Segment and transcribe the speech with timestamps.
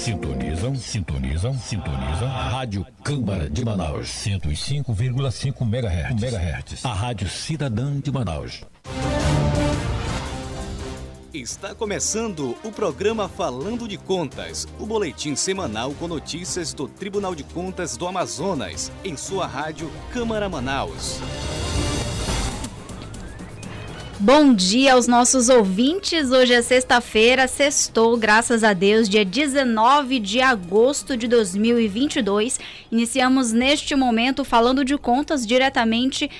[0.00, 2.26] Sintonizam, sintonizam, sintonizam.
[2.26, 4.08] Rádio Câmara de Manaus.
[4.08, 6.22] 105,5 MHz.
[6.22, 6.84] MHz.
[6.86, 8.62] A Rádio Cidadã de Manaus.
[11.34, 17.44] Está começando o programa Falando de Contas, o boletim semanal com notícias do Tribunal de
[17.44, 21.20] Contas do Amazonas, em sua rádio Câmara Manaus.
[24.22, 26.30] Bom dia aos nossos ouvintes.
[26.30, 32.60] Hoje é sexta-feira, sextou, graças a Deus, dia 19 de agosto de 2022.
[32.92, 36.30] Iniciamos neste momento falando de contas diretamente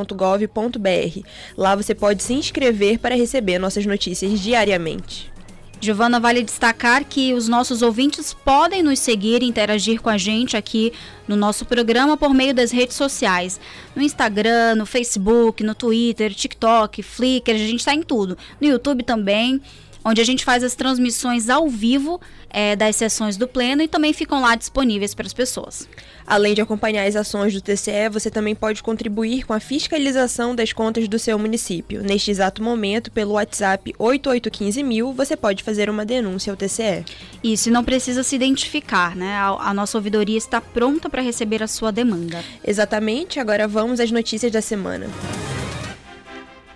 [1.57, 5.31] Lá você pode se inscrever para receber nossas notícias diariamente.
[5.81, 10.57] Giovana, vale destacar que os nossos ouvintes podem nos seguir e interagir com a gente
[10.57, 10.91] aqui
[11.25, 13.57] no nosso programa por meio das redes sociais.
[13.95, 18.37] No Instagram, no Facebook, no Twitter, TikTok, Flickr, a gente está em tudo.
[18.59, 19.61] No YouTube também
[20.03, 24.13] onde a gente faz as transmissões ao vivo é, das sessões do Pleno e também
[24.13, 25.87] ficam lá disponíveis para as pessoas.
[26.25, 30.71] Além de acompanhar as ações do TCE, você também pode contribuir com a fiscalização das
[30.71, 32.01] contas do seu município.
[32.03, 37.05] Neste exato momento, pelo WhatsApp 8815000, você pode fazer uma denúncia ao TCE.
[37.43, 39.35] Isso, e não precisa se identificar, né?
[39.35, 42.43] A, a nossa ouvidoria está pronta para receber a sua demanda.
[42.65, 45.07] Exatamente, agora vamos às notícias da semana.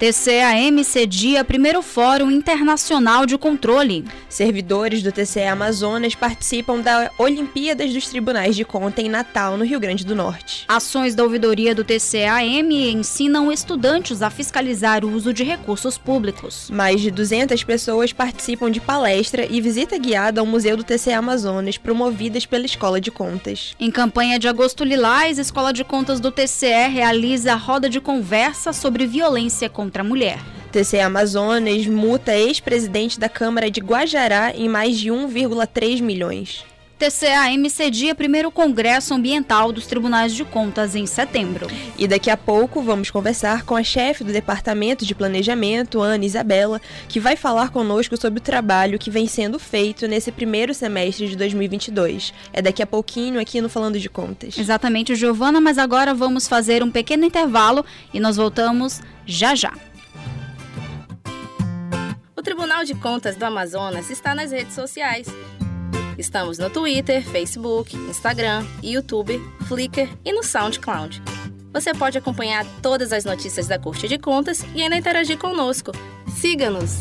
[0.04, 4.04] TCAM cedia primeiro Fórum Internacional de Controle.
[4.28, 9.80] Servidores do TCE Amazonas participam da Olimpíadas dos Tribunais de Conta em Natal, no Rio
[9.80, 10.66] Grande do Norte.
[10.68, 16.70] Ações da ouvidoria do TCAM ensinam estudantes a fiscalizar o uso de recursos públicos.
[16.70, 21.78] Mais de 200 pessoas participam de palestra e visita guiada ao Museu do TCE Amazonas,
[21.78, 23.74] promovidas pela Escola de Contas.
[23.80, 29.06] Em campanha de Agosto Lilás, Escola de Contas do TCE realiza roda de conversa sobre
[29.06, 30.40] violência contra contra a mulher.
[30.72, 36.66] TCE Amazonas multa ex-presidente da Câmara de Guajará em mais de 1,3 milhões.
[37.04, 41.68] TCAM cedia primeiro Congresso Ambiental dos Tribunais de Contas em setembro.
[41.98, 46.82] E daqui a pouco vamos conversar com a chefe do Departamento de Planejamento, Ana Isabela,
[47.10, 51.36] que vai falar conosco sobre o trabalho que vem sendo feito nesse primeiro semestre de
[51.36, 52.34] 2022.
[52.54, 54.58] É daqui a pouquinho aqui no Falando de Contas.
[54.58, 59.74] Exatamente, Giovana, mas agora vamos fazer um pequeno intervalo e nós voltamos já já.
[62.34, 65.28] O Tribunal de Contas do Amazonas está nas redes sociais.
[66.18, 71.22] Estamos no Twitter, Facebook, Instagram, YouTube, Flickr e no SoundCloud.
[71.72, 75.92] Você pode acompanhar todas as notícias da Corte de Contas e ainda interagir conosco.
[76.36, 76.98] Siga-nos!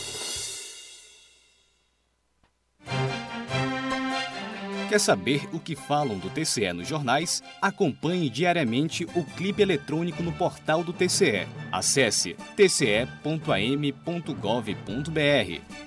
[4.91, 7.41] Quer saber o que falam do TCE nos jornais?
[7.61, 11.47] Acompanhe diariamente o clipe eletrônico no portal do TCE.
[11.71, 13.15] Acesse tce.am.gov.br,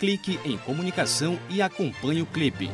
[0.01, 2.71] clique em comunicação e acompanhe o clipe.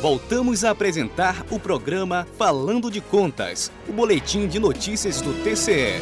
[0.02, 6.00] Voltamos a apresentar o programa Falando de Contas, o boletim de notícias do TCE.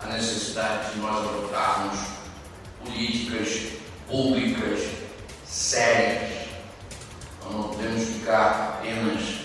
[0.00, 1.98] a necessidade de nós adotarmos
[2.84, 3.72] políticas
[4.08, 4.80] públicas
[5.44, 6.48] sérias.
[7.44, 9.39] Nós não podemos ficar apenas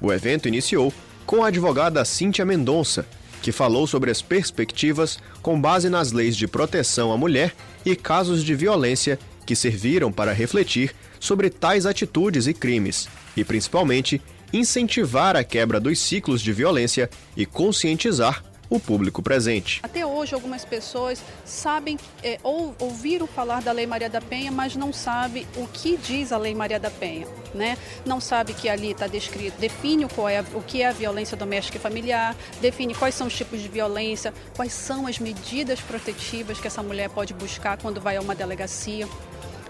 [0.00, 0.92] o evento iniciou
[1.24, 3.06] com a advogada Cíntia Mendonça,
[3.40, 8.44] que falou sobre as perspectivas com base nas leis de proteção à mulher e casos
[8.44, 14.20] de violência que serviram para refletir sobre tais atitudes e crimes, e principalmente
[14.52, 19.80] incentivar a quebra dos ciclos de violência e conscientizar o público presente.
[19.82, 24.74] Até hoje, algumas pessoas sabem é, ou ouviram falar da Lei Maria da Penha, mas
[24.74, 27.26] não sabem o que diz a Lei Maria da Penha.
[27.54, 27.76] Né?
[28.06, 31.76] Não sabe que ali está descrito, define qual é, o que é a violência doméstica
[31.76, 36.66] e familiar, define quais são os tipos de violência, quais são as medidas protetivas que
[36.66, 39.06] essa mulher pode buscar quando vai a uma delegacia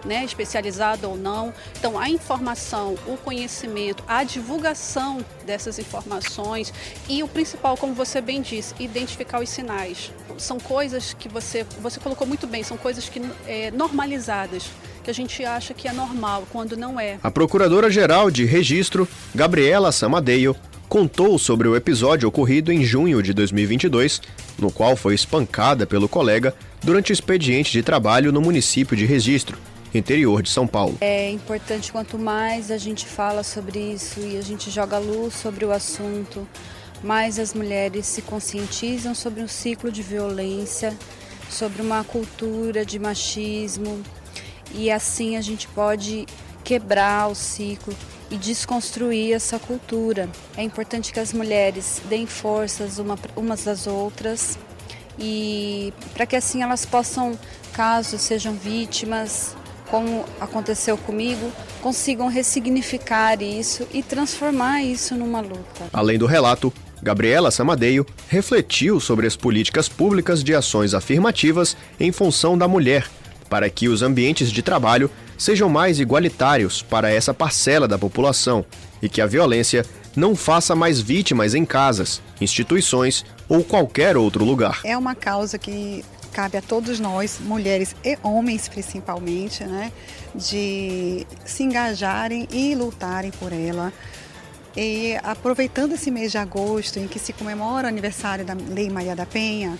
[0.04, 1.52] né, especializada ou não.
[1.78, 6.72] Então, a informação, o conhecimento, a divulgação dessas informações
[7.08, 10.12] e o principal, como você bem disse, identificar os sinais.
[10.38, 14.70] São coisas que você, você colocou muito bem, são coisas que é, normalizadas
[15.02, 17.18] que a gente acha que é normal, quando não é.
[17.24, 20.54] A Procuradora-Geral de Registro, Gabriela Samadeio,
[20.88, 24.20] contou sobre o episódio ocorrido em junho de 2022,
[24.58, 26.54] no qual foi espancada pelo colega
[26.84, 29.58] durante o expediente de trabalho no município de Registro
[29.94, 30.96] interior de São Paulo.
[31.00, 35.64] É importante quanto mais a gente fala sobre isso e a gente joga luz sobre
[35.64, 36.46] o assunto,
[37.02, 40.96] mais as mulheres se conscientizam sobre um ciclo de violência,
[41.50, 44.02] sobre uma cultura de machismo
[44.74, 46.26] e assim a gente pode
[46.64, 47.94] quebrar o ciclo
[48.30, 50.28] e desconstruir essa cultura.
[50.56, 54.58] É importante que as mulheres deem forças uma, umas às outras
[55.18, 57.38] e para que assim elas possam,
[57.74, 59.54] caso sejam vítimas,
[59.92, 65.84] como aconteceu comigo, consigam ressignificar isso e transformar isso numa luta.
[65.92, 66.72] Além do relato,
[67.02, 73.06] Gabriela Samadeio refletiu sobre as políticas públicas de ações afirmativas em função da mulher,
[73.50, 78.64] para que os ambientes de trabalho sejam mais igualitários para essa parcela da população
[79.02, 79.84] e que a violência
[80.16, 84.80] não faça mais vítimas em casas, instituições ou qualquer outro lugar.
[84.84, 89.92] É uma causa que cabe a todos nós, mulheres e homens principalmente, né,
[90.34, 93.92] de se engajarem e lutarem por ela.
[94.76, 99.14] E aproveitando esse mês de agosto, em que se comemora o aniversário da Lei Maria
[99.14, 99.78] da Penha,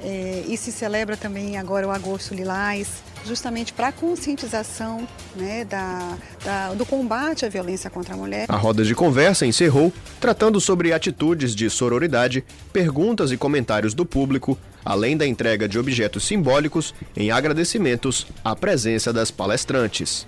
[0.00, 2.88] é, e se celebra também agora o Agosto Lilás,
[3.26, 8.46] justamente para a conscientização né, da, da, do combate à violência contra a mulher.
[8.48, 14.58] A roda de conversa encerrou tratando sobre atitudes de sororidade, perguntas e comentários do público,
[14.84, 20.26] além da entrega de objetos simbólicos em agradecimentos à presença das palestrantes.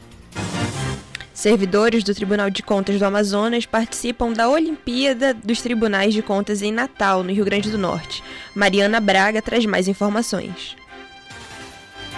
[1.35, 6.71] Servidores do Tribunal de Contas do Amazonas participam da Olimpíada dos Tribunais de Contas em
[6.71, 8.23] Natal, no Rio Grande do Norte.
[8.55, 10.77] Mariana Braga traz mais informações.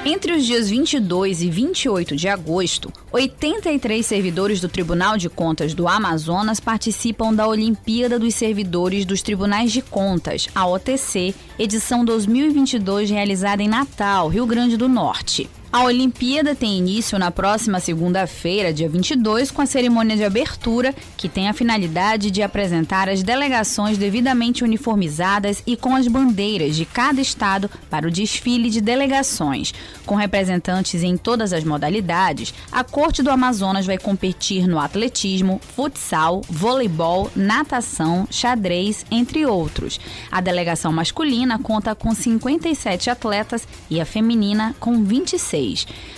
[0.08, 5.88] Entre os dias 22 e 28 de agosto, 83 servidores do Tribunal de Contas do
[5.88, 13.64] Amazonas participam da Olimpíada dos Servidores dos Tribunais de Contas, a OTC, edição 2022 realizada
[13.64, 15.50] em Natal, Rio Grande do Norte.
[15.73, 21.28] A Olimpíada tem início na próxima segunda-feira, dia 22, com a cerimônia de abertura, que
[21.28, 27.20] tem a finalidade de apresentar as delegações devidamente uniformizadas e com as bandeiras de cada
[27.20, 29.75] estado para o desfile de delegações.
[30.06, 36.42] Com representantes em todas as modalidades, a Corte do Amazonas vai competir no atletismo, futsal,
[36.49, 40.00] voleibol, natação, xadrez, entre outros.
[40.30, 45.55] A delegação masculina conta com 57 atletas e a feminina com 26.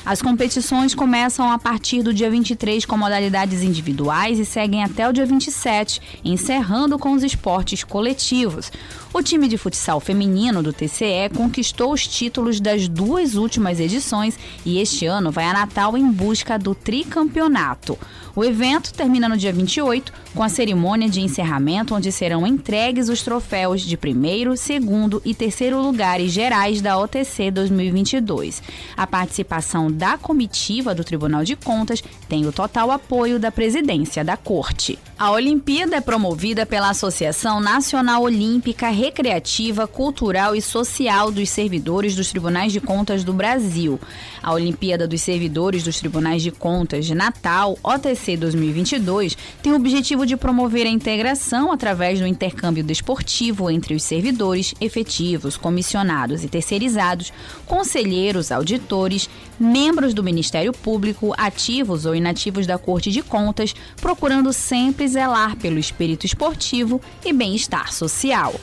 [0.04, 5.12] As competições começam a partir do dia 23 com modalidades individuais e seguem até o
[5.12, 8.72] dia 27, encerrando com os esportes coletivos.
[9.12, 14.80] O time de futsal feminino do TCE conquistou os títulos das duas últimas edições e
[14.80, 17.98] este ano vai a Natal em busca do tricampeonato.
[18.38, 23.20] O evento termina no dia 28 com a cerimônia de encerramento, onde serão entregues os
[23.20, 28.62] troféus de primeiro, segundo e terceiro lugares gerais da OTC 2022.
[28.96, 34.36] A participação da comitiva do Tribunal de Contas tem o total apoio da presidência da
[34.36, 34.96] Corte.
[35.18, 42.30] A Olimpíada é promovida pela Associação Nacional Olímpica Recreativa, Cultural e Social dos Servidores dos
[42.30, 43.98] Tribunais de Contas do Brasil.
[44.40, 50.24] A Olimpíada dos Servidores dos Tribunais de Contas de Natal, OTC 2022, tem o objetivo
[50.24, 57.32] de promover a integração através do intercâmbio desportivo entre os servidores efetivos, comissionados e terceirizados,
[57.66, 65.08] conselheiros, auditores, membros do Ministério Público, ativos ou inativos da Corte de Contas, procurando sempre
[65.08, 68.54] zelar pelo espírito esportivo e bem-estar social.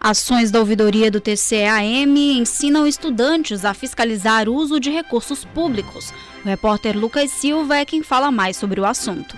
[0.00, 6.12] Ações da ouvidoria do TCAM ensinam estudantes a fiscalizar o uso de recursos públicos.
[6.44, 9.36] O repórter Lucas Silva é quem fala mais sobre o assunto.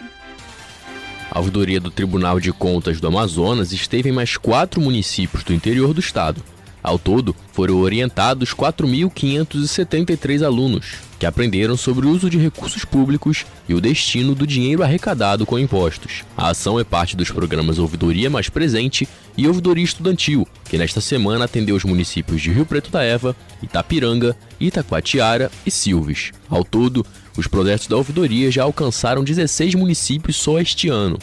[1.31, 5.95] A ouvidoria do Tribunal de Contas do Amazonas esteve em mais quatro municípios do interior
[5.95, 6.43] do estado.
[6.89, 13.75] Ao todo, foram orientados 4.573 alunos, que aprenderam sobre o uso de recursos públicos e
[13.75, 16.25] o destino do dinheiro arrecadado com impostos.
[16.35, 21.45] A ação é parte dos programas Ouvidoria Mais Presente e Ouvidoria Estudantil, que nesta semana
[21.45, 26.33] atendeu os municípios de Rio Preto da Eva, Itapiranga, Itacoatiara e Silves.
[26.49, 27.05] Ao todo,
[27.37, 31.19] os projetos da ouvidoria já alcançaram 16 municípios só este ano.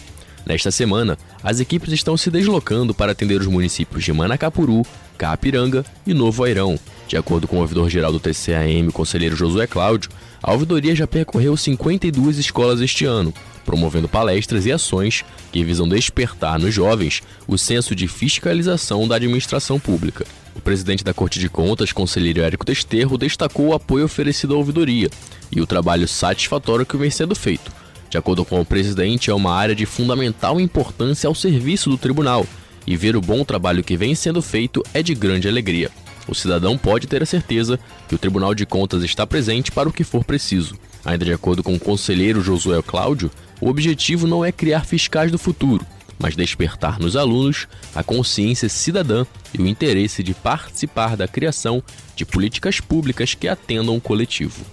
[0.46, 4.86] Nesta semana, as equipes estão se deslocando para atender os municípios de Manacapuru,
[5.18, 6.80] Capiranga e Novo Airão.
[7.08, 10.10] De acordo com o ouvidor-geral do TCAM, o conselheiro Josué Cláudio,
[10.42, 16.60] a ouvidoria já percorreu 52 escolas este ano, promovendo palestras e ações que visam despertar
[16.60, 20.26] nos jovens o senso de fiscalização da administração pública.
[20.56, 25.10] O presidente da Corte de Contas, conselheiro Érico Desterro, destacou o apoio oferecido à ouvidoria
[25.52, 27.72] e o trabalho satisfatório que vem sendo feito.
[28.10, 32.48] De acordo com o presidente, é uma área de fundamental importância ao serviço do tribunal
[32.86, 35.90] e ver o bom trabalho que vem sendo feito é de grande alegria.
[36.28, 39.94] O cidadão pode ter a certeza que o Tribunal de Contas está presente para o
[39.94, 40.76] que for preciso.
[41.04, 43.30] Ainda de acordo com o conselheiro Josué Cláudio,
[43.62, 45.86] o objetivo não é criar fiscais do futuro,
[46.18, 51.84] mas despertar nos alunos a consciência cidadã e o interesse de participar da criação
[52.16, 54.66] de políticas públicas que atendam o coletivo.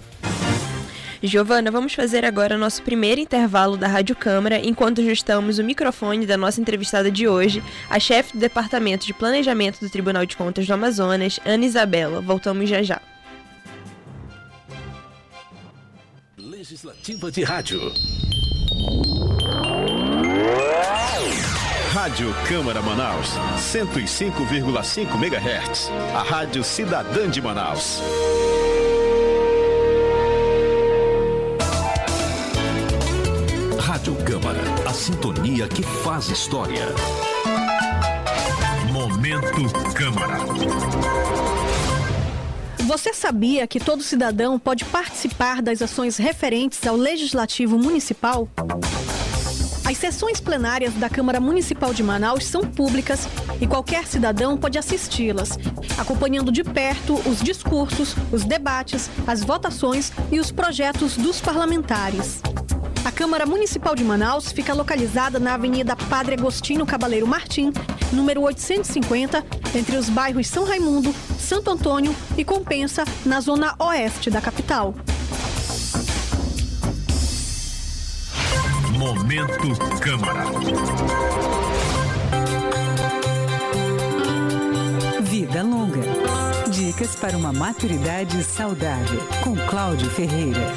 [1.25, 6.35] Giovana, vamos fazer agora nosso primeiro intervalo da Rádio Câmara, enquanto ajustamos o microfone da
[6.35, 10.73] nossa entrevistada de hoje, a chefe do Departamento de Planejamento do Tribunal de Contas do
[10.73, 12.19] Amazonas, Ana Isabela.
[12.19, 13.01] Voltamos já já.
[16.37, 17.79] Legislativa de Rádio.
[21.93, 25.89] Rádio Câmara Manaus, 105,5 MHz.
[26.13, 28.01] A Rádio Cidadã de Manaus.
[35.67, 36.87] Que faz história.
[38.91, 40.37] Momento Câmara.
[42.79, 48.49] Você sabia que todo cidadão pode participar das ações referentes ao Legislativo Municipal?
[49.85, 53.27] As sessões plenárias da Câmara Municipal de Manaus são públicas
[53.59, 55.57] e qualquer cidadão pode assisti-las,
[55.97, 62.41] acompanhando de perto os discursos, os debates, as votações e os projetos dos parlamentares.
[63.05, 67.73] A Câmara Municipal de Manaus fica localizada na Avenida Padre Agostinho Cabaleiro Martim,
[68.13, 69.43] número 850,
[69.75, 74.95] entre os bairros São Raimundo, Santo Antônio e Compensa, na zona oeste da capital.
[78.97, 80.45] Momento Câmara.
[85.23, 86.01] Vida Longa.
[86.69, 90.71] Dicas para uma maturidade saudável, com Cláudio Ferreira.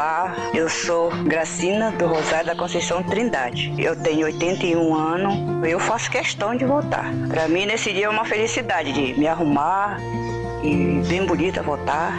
[0.00, 3.74] Olá, eu sou Gracina do Rosário da Conceição Trindade.
[3.76, 7.12] Eu tenho 81 anos, eu faço questão de votar.
[7.28, 9.98] Para mim, nesse dia é uma felicidade de me arrumar
[10.64, 12.18] e bem bonita votar.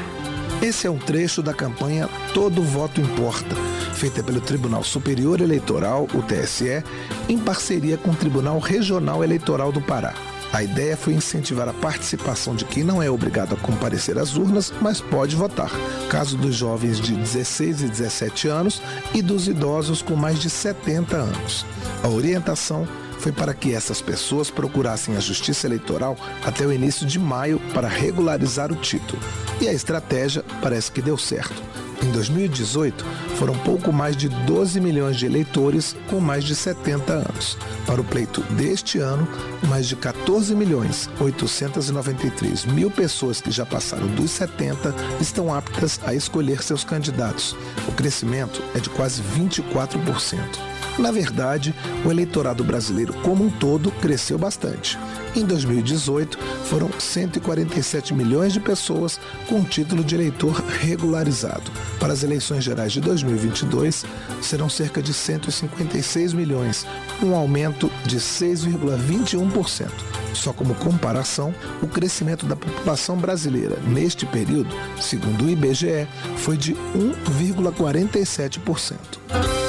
[0.61, 3.55] Esse é um trecho da campanha Todo Voto Importa,
[3.95, 6.83] feita pelo Tribunal Superior Eleitoral, o TSE,
[7.27, 10.13] em parceria com o Tribunal Regional Eleitoral do Pará.
[10.53, 14.73] A ideia foi incentivar a participação de quem não é obrigado a comparecer às urnas,
[14.81, 15.71] mas pode votar.
[16.09, 18.81] Caso dos jovens de 16 e 17 anos
[19.13, 21.65] e dos idosos com mais de 70 anos.
[22.03, 27.19] A orientação foi para que essas pessoas procurassem a Justiça Eleitoral até o início de
[27.19, 29.21] maio para regularizar o título.
[29.61, 31.61] E a estratégia parece que deu certo.
[32.03, 33.05] Em 2018,
[33.37, 37.57] foram pouco mais de 12 milhões de eleitores com mais de 70 anos.
[37.85, 39.27] Para o pleito deste ano,
[39.67, 46.13] mais de 14 milhões 893 mil pessoas que já passaram dos 70 estão aptas a
[46.15, 47.55] escolher seus candidatos.
[47.87, 50.70] O crescimento é de quase 24%.
[50.97, 51.73] Na verdade,
[52.05, 54.97] o eleitorado brasileiro como um todo cresceu bastante.
[55.35, 61.71] Em 2018, foram 147 milhões de pessoas com título de eleitor regularizado.
[61.99, 64.03] Para as eleições gerais de 2022,
[64.41, 66.85] serão cerca de 156 milhões,
[67.23, 69.89] um aumento de 6,21%.
[70.33, 76.07] Só como comparação, o crescimento da população brasileira neste período, segundo o IBGE,
[76.37, 79.60] foi de 1,47%.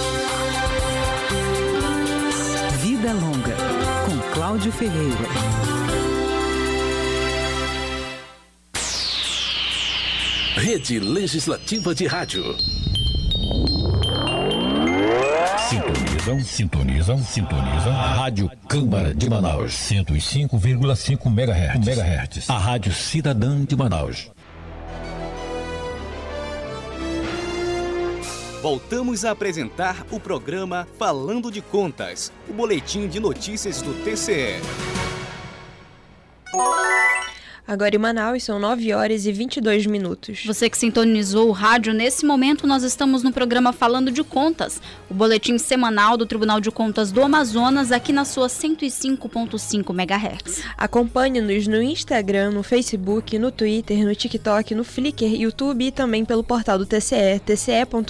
[4.53, 5.17] Cláudio Ferreira.
[10.57, 12.55] Rede Legislativa de Rádio.
[15.71, 17.93] Sintonizam, sintonizam, sintonizam.
[17.95, 21.87] Rádio Câmara de Manaus, 105,5 MHz.
[21.89, 22.51] MHz.
[22.51, 24.31] A Rádio Cidadã de Manaus.
[28.63, 34.61] Voltamos a apresentar o programa Falando de Contas, o boletim de notícias do TCE.
[37.67, 40.43] Agora em Manaus são 9 horas e 22 minutos.
[40.45, 45.15] Você que sintonizou o rádio, nesse momento nós estamos no programa Falando de Contas, o
[45.15, 50.65] boletim semanal do Tribunal de Contas do Amazonas, aqui na sua 105.5 MHz.
[50.77, 56.43] Acompanhe-nos no Instagram, no Facebook, no Twitter, no TikTok, no Flickr, YouTube e também pelo
[56.43, 58.03] portal do TCE, tce.am.gov.br.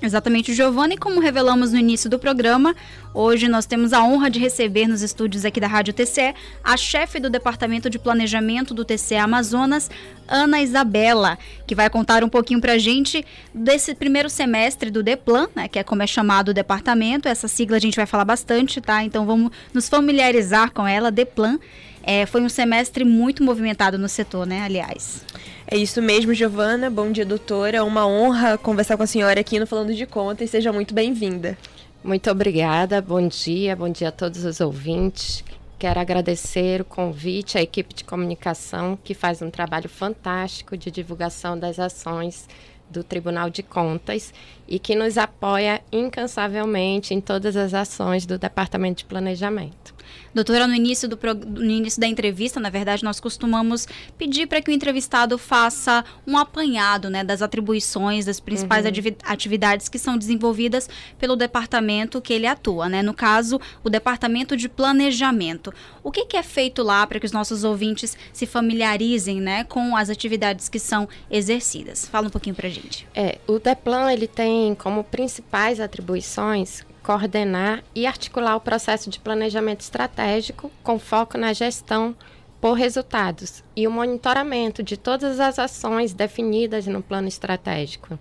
[0.00, 2.74] Exatamente, Giovanni, como revelamos no início do programa,
[3.12, 7.20] hoje nós temos a honra de receber nos estúdios aqui da Rádio TCE a chefe
[7.20, 7.57] do Departamento
[7.90, 9.90] de Planejamento do TCE Amazonas,
[10.28, 15.48] Ana Isabela, que vai contar um pouquinho para a gente desse primeiro semestre do DEPLAN,
[15.56, 17.26] né, que é como é chamado o departamento.
[17.26, 19.02] Essa sigla a gente vai falar bastante, tá?
[19.02, 21.58] Então vamos nos familiarizar com ela, DEPLAN.
[22.02, 25.24] É, foi um semestre muito movimentado no setor, né, aliás.
[25.66, 26.88] É isso mesmo, Giovana.
[26.88, 27.84] Bom dia, doutora.
[27.84, 30.48] Uma honra conversar com a senhora aqui no Falando de Contas.
[30.48, 31.58] Seja muito bem-vinda.
[32.02, 33.02] Muito obrigada.
[33.02, 33.76] Bom dia.
[33.76, 35.44] Bom dia a todos os ouvintes.
[35.78, 41.56] Quero agradecer o convite à equipe de comunicação que faz um trabalho fantástico de divulgação
[41.56, 42.48] das ações
[42.90, 44.34] do Tribunal de Contas
[44.66, 49.94] e que nos apoia incansavelmente em todas as ações do Departamento de Planejamento.
[50.38, 54.70] Doutora, no início, do, no início da entrevista, na verdade, nós costumamos pedir para que
[54.70, 58.92] o entrevistado faça um apanhado né, das atribuições, das principais uhum.
[59.24, 62.88] atividades que são desenvolvidas pelo departamento que ele atua.
[62.88, 63.02] Né?
[63.02, 65.74] No caso, o Departamento de Planejamento.
[66.04, 69.96] O que, que é feito lá para que os nossos ouvintes se familiarizem né, com
[69.96, 72.06] as atividades que são exercidas?
[72.06, 73.08] Fala um pouquinho para a gente.
[73.12, 79.80] É, o DEPLAN ele tem como principais atribuições coordenar e articular o processo de planejamento
[79.80, 82.14] estratégico com foco na gestão
[82.60, 88.18] por resultados e o monitoramento de todas as ações definidas no plano estratégico.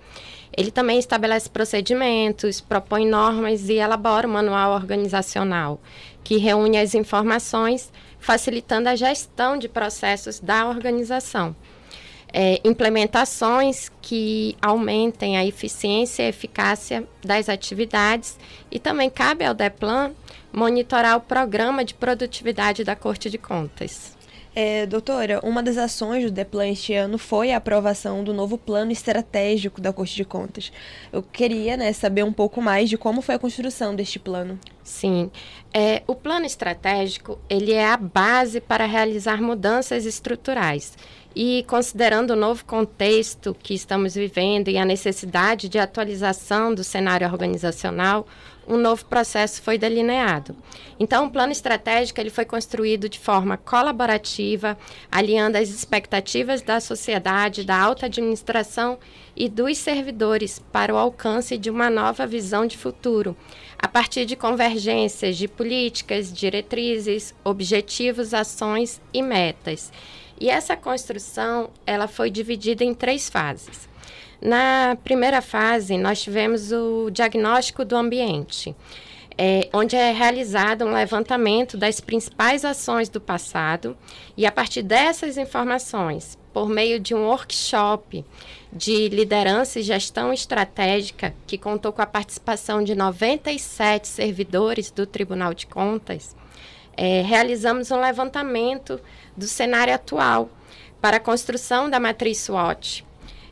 [0.55, 5.81] Ele também estabelece procedimentos, propõe normas e elabora um manual organizacional
[6.23, 11.53] que reúne as informações, facilitando a gestão de processos da organização
[12.33, 18.37] é, implementações que aumentem a eficiência e eficácia das atividades
[18.69, 20.11] e também cabe ao DEPLAN
[20.51, 24.17] monitorar o programa de produtividade da Corte de Contas.
[24.59, 28.91] É, doutora, uma das ações do DEPLAN este ano foi a aprovação do novo plano
[28.91, 30.71] estratégico da Corte de Contas.
[31.13, 34.59] Eu queria né, saber um pouco mais de como foi a construção deste plano.
[34.83, 35.29] Sim.
[35.71, 40.97] É, o plano estratégico, ele é a base para realizar mudanças estruturais.
[41.39, 47.27] E considerando o novo contexto que estamos vivendo e a necessidade de atualização do cenário
[47.27, 48.25] organizacional,
[48.67, 50.55] um novo processo foi delineado.
[50.99, 54.75] Então, o plano estratégico ele foi construído de forma colaborativa,
[55.11, 58.97] alinhando as expectativas da sociedade, da alta administração
[59.35, 63.37] e dos servidores para o alcance de uma nova visão de futuro,
[63.77, 69.91] a partir de convergências de políticas, diretrizes, objetivos, ações e metas.
[70.39, 73.87] E essa construção, ela foi dividida em três fases.
[74.41, 78.75] Na primeira fase, nós tivemos o diagnóstico do ambiente,
[79.35, 83.97] é, onde é realizado um levantamento das principais ações do passado
[84.35, 88.23] e, a partir dessas informações, por meio de um workshop
[88.71, 95.53] de liderança e gestão estratégica, que contou com a participação de 97 servidores do Tribunal
[95.53, 96.35] de Contas,
[96.97, 98.99] é, realizamos um levantamento
[99.35, 100.49] do cenário atual
[100.99, 103.05] para a construção da matriz SWOT,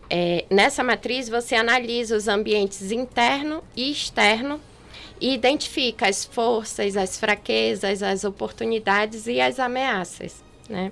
[0.10, 4.62] é, nessa matriz, você analisa os ambientes interno e externo
[5.20, 10.44] e identifica as forças, as fraquezas, as oportunidades e as ameaças.
[10.70, 10.92] Né?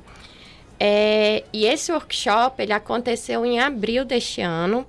[0.80, 4.86] É, e esse workshop ele aconteceu em abril deste ano.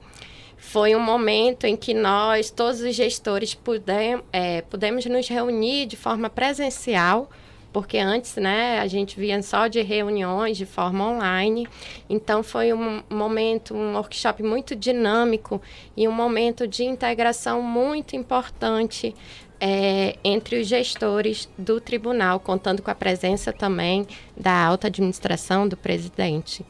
[0.57, 5.97] Foi um momento em que nós, todos os gestores, pudem, é, pudemos nos reunir de
[5.97, 7.29] forma presencial
[7.75, 11.67] porque antes, né, a gente via só de reuniões de forma online.
[12.09, 15.61] Então foi um momento, um workshop muito dinâmico
[15.97, 19.13] e um momento de integração muito importante
[19.61, 24.07] é, entre os gestores do tribunal, contando com a presença também
[24.37, 26.65] da alta administração do presidente.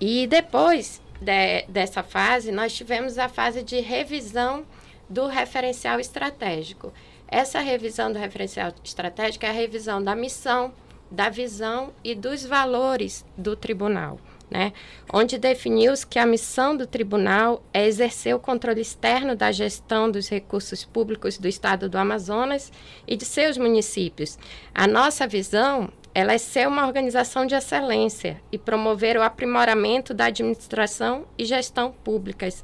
[0.00, 4.64] E depois de, dessa fase, nós tivemos a fase de revisão
[5.08, 6.92] do referencial estratégico.
[7.32, 10.70] Essa revisão do referencial estratégico é a revisão da missão,
[11.10, 14.20] da visão e dos valores do tribunal.
[14.50, 14.74] Né?
[15.10, 20.28] onde definiu-se que a missão do tribunal é exercer o controle externo da gestão dos
[20.28, 22.70] recursos públicos do estado do Amazonas
[23.08, 24.38] e de seus municípios.
[24.74, 30.26] A nossa visão ela é ser uma organização de excelência e promover o aprimoramento da
[30.26, 32.62] administração e gestão públicas,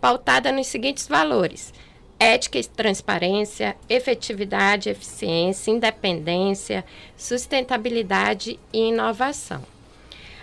[0.00, 1.74] pautada nos seguintes valores:
[2.18, 6.84] ética e transparência, efetividade, eficiência, independência,
[7.16, 9.62] sustentabilidade e inovação.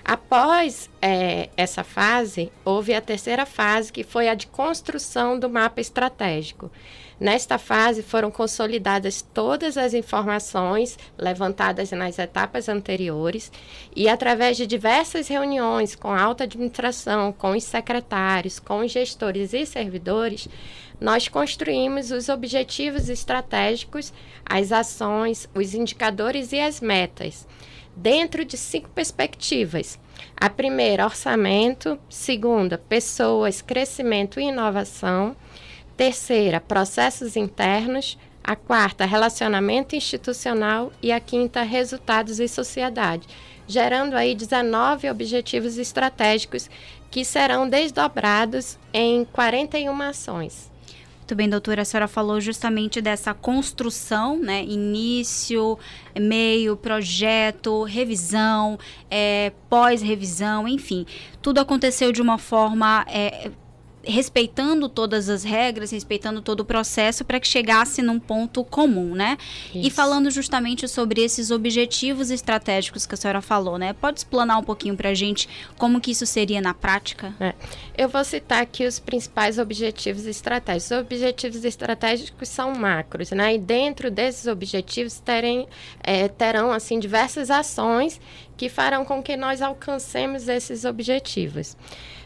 [0.03, 5.81] Após é, essa fase, houve a terceira fase, que foi a de construção do mapa
[5.81, 6.71] estratégico.
[7.19, 13.51] Nesta fase, foram consolidadas todas as informações levantadas nas etapas anteriores
[13.95, 19.53] e, através de diversas reuniões com a alta administração, com os secretários, com os gestores
[19.53, 20.47] e servidores,
[20.99, 24.13] nós construímos os objetivos estratégicos,
[24.45, 27.47] as ações, os indicadores e as metas,
[27.95, 29.99] dentro de cinco perspectivas.
[30.35, 31.99] A primeira, orçamento.
[32.09, 35.35] Segunda, pessoas, crescimento e inovação.
[35.95, 38.17] Terceira, processos internos.
[38.43, 40.91] A quarta, relacionamento institucional.
[41.01, 43.27] E a quinta, resultados e sociedade.
[43.67, 46.69] Gerando aí 19 objetivos estratégicos
[47.09, 50.74] que serão desdobrados em 41 ações.
[51.25, 54.63] Muito bem, doutora, a senhora falou justamente dessa construção, né?
[54.63, 55.75] Início,
[56.15, 58.77] meio, projeto, revisão,
[59.09, 61.03] é, pós-revisão, enfim.
[61.41, 63.49] Tudo aconteceu de uma forma é,
[64.05, 69.37] respeitando todas as regras, respeitando todo o processo para que chegasse num ponto comum, né?
[69.73, 69.87] Isso.
[69.87, 73.93] E falando justamente sobre esses objetivos estratégicos que a senhora falou, né?
[73.93, 77.33] Pode explanar um pouquinho para a gente como que isso seria na prática?
[77.39, 77.53] É.
[77.97, 80.91] Eu vou citar aqui os principais objetivos estratégicos.
[80.91, 83.55] Os objetivos estratégicos são macros, né?
[83.55, 85.67] E dentro desses objetivos terem,
[86.03, 88.19] é, terão assim diversas ações
[88.57, 91.75] que farão com que nós alcancemos esses objetivos.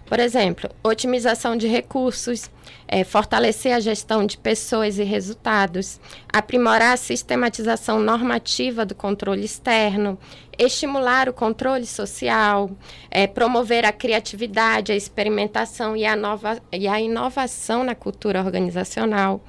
[0.10, 2.50] Por exemplo, otimização de recursos,
[2.88, 6.00] é, fortalecer a gestão de pessoas e resultados,
[6.34, 10.18] aprimorar a sistematização normativa do controle externo,
[10.58, 12.72] estimular o controle social,
[13.12, 19.40] é, promover a criatividade, a experimentação e a, nova, e a inovação na cultura organizacional.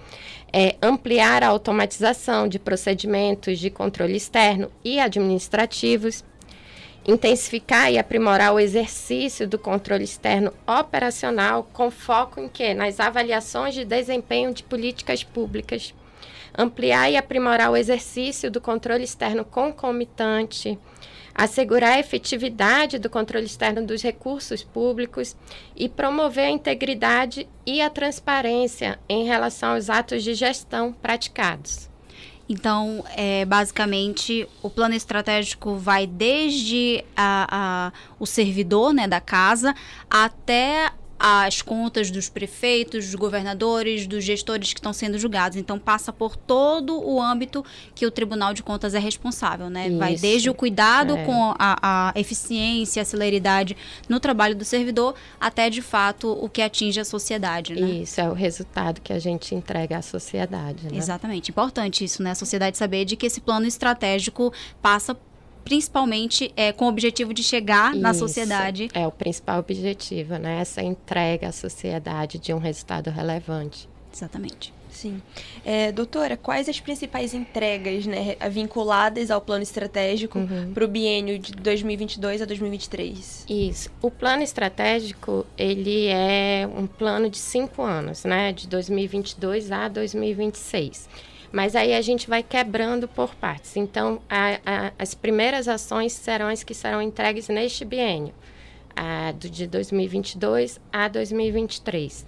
[0.52, 6.24] É, ampliar a automatização de procedimentos de controle externo e administrativos,
[7.06, 12.74] intensificar e aprimorar o exercício do controle externo operacional com foco em quê?
[12.74, 15.94] Nas avaliações de desempenho de políticas públicas.
[16.56, 20.78] Ampliar e aprimorar o exercício do controle externo concomitante,
[21.34, 25.36] assegurar a efetividade do controle externo dos recursos públicos
[25.76, 31.89] e promover a integridade e a transparência em relação aos atos de gestão praticados.
[32.50, 39.72] Então, é, basicamente, o plano estratégico vai desde a, a, o servidor né, da casa
[40.10, 40.90] até
[41.22, 45.59] as contas dos prefeitos, dos governadores, dos gestores que estão sendo julgados.
[45.59, 47.62] Então passa por todo o âmbito
[47.94, 49.88] que o Tribunal de Contas é responsável, né?
[49.88, 49.98] Isso.
[49.98, 51.24] Vai desde o cuidado é.
[51.24, 53.76] com a, a eficiência, a celeridade
[54.09, 57.87] no trabalho do servidor, até de fato o que atinge a sociedade, né?
[57.90, 60.85] Isso é o resultado que a gente entrega à sociedade.
[60.85, 60.96] Né?
[60.96, 62.30] Exatamente, importante isso, né?
[62.30, 65.14] A sociedade saber de que esse plano estratégico passa
[65.70, 68.88] principalmente é, com o objetivo de chegar Isso, na sociedade.
[68.92, 70.61] É o principal objetivo, né?
[70.61, 73.88] Essa entrega à sociedade de um resultado relevante.
[74.12, 74.74] Exatamente.
[74.90, 75.22] Sim.
[75.64, 80.72] É, doutora, quais as principais entregas né, vinculadas ao plano estratégico uhum.
[80.74, 83.46] para o biênio de 2022 a 2023?
[83.48, 83.90] Isso.
[84.02, 88.52] O plano estratégico, ele é um plano de cinco anos, né?
[88.52, 91.09] De 2022 a 2026.
[91.52, 93.76] Mas aí a gente vai quebrando por partes.
[93.76, 98.32] Então, a, a, as primeiras ações serão as que serão entregues neste biênio,
[98.94, 102.24] a, do, de 2022 a 2023.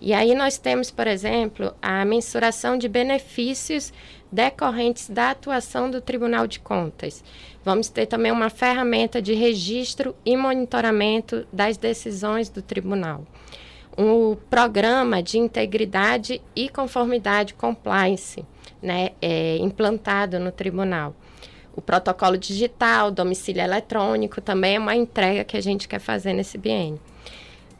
[0.00, 3.92] E aí nós temos, por exemplo, a mensuração de benefícios
[4.30, 7.22] decorrentes da atuação do Tribunal de Contas.
[7.64, 13.24] Vamos ter também uma ferramenta de registro e monitoramento das decisões do tribunal.
[13.96, 18.44] Um programa de integridade e conformidade compliance,
[18.84, 21.16] né, é, implantado no tribunal.
[21.74, 26.56] O protocolo digital, domicílio eletrônico, também é uma entrega que a gente quer fazer nesse
[26.56, 27.00] biênio.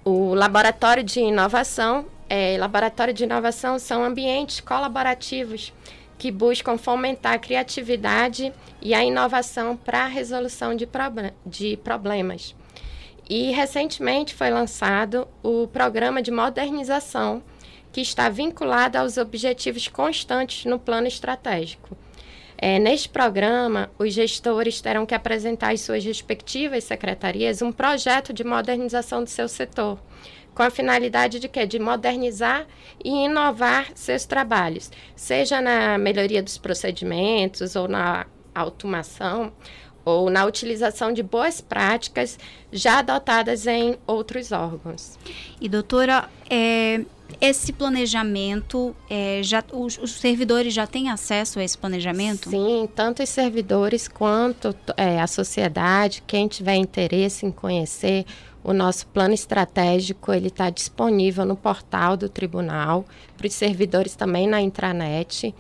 [0.04, 5.72] O laboratório de inovação, é, laboratório de inovação são ambientes colaborativos
[6.18, 10.88] que buscam fomentar a criatividade e a inovação para a resolução de,
[11.46, 12.54] de problemas.
[13.28, 17.42] E recentemente foi lançado o programa de modernização
[17.94, 21.96] que está vinculada aos objetivos constantes no plano estratégico.
[22.59, 28.42] É, neste programa, os gestores terão que apresentar às suas respectivas secretarias um projeto de
[28.42, 30.00] modernização do seu setor,
[30.52, 31.66] com a finalidade de quê?
[31.66, 32.66] De modernizar
[33.04, 39.52] e inovar seus trabalhos, seja na melhoria dos procedimentos ou na automação
[40.04, 42.38] ou na utilização de boas práticas
[42.72, 45.16] já adotadas em outros órgãos.
[45.61, 47.00] E doutora, é,
[47.40, 52.50] esse planejamento, é, já, os, os, servidores já têm acesso a esse planejamento?
[52.50, 58.24] Sim, tanto os servidores quanto é, a sociedade, quem tiver interesse em conhecer
[58.62, 63.04] o nosso plano estratégico, ele está disponível no portal do tribunal,
[63.37, 65.54] para os servidores também na intranet.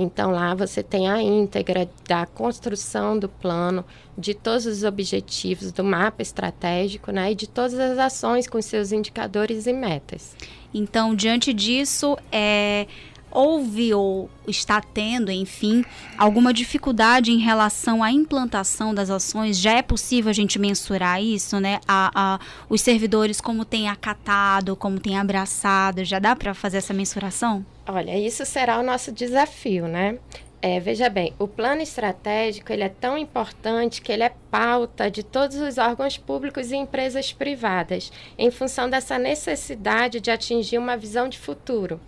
[0.00, 3.84] Então lá você tem a íntegra da construção do plano,
[4.16, 8.92] de todos os objetivos do mapa estratégico, né, e de todas as ações com seus
[8.92, 10.36] indicadores e metas.
[10.72, 12.86] Então, diante disso, é
[13.30, 15.84] houve ou está tendo, enfim,
[16.16, 19.58] alguma dificuldade em relação à implantação das ações?
[19.58, 21.80] Já é possível a gente mensurar isso, né?
[21.86, 26.94] A, a, os servidores como têm acatado, como têm abraçado, já dá para fazer essa
[26.94, 27.64] mensuração?
[27.86, 30.18] Olha, isso será o nosso desafio, né?
[30.60, 35.22] É, veja bem, o plano estratégico ele é tão importante que ele é pauta de
[35.22, 41.28] todos os órgãos públicos e empresas privadas, em função dessa necessidade de atingir uma visão
[41.28, 42.00] de futuro.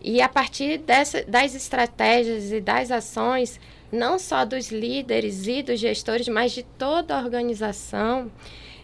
[0.00, 3.60] E a partir dessa, das estratégias e das ações,
[3.92, 8.30] não só dos líderes e dos gestores, mas de toda a organização,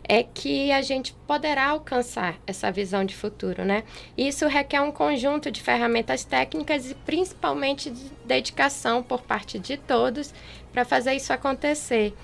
[0.09, 3.83] é que a gente poderá alcançar essa visão de futuro, né?
[4.17, 10.33] Isso requer um conjunto de ferramentas técnicas e principalmente de dedicação por parte de todos
[10.73, 12.15] para fazer isso acontecer.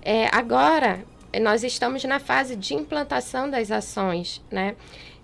[0.00, 1.04] É, agora,
[1.40, 4.76] nós estamos na fase de implantação das ações, né?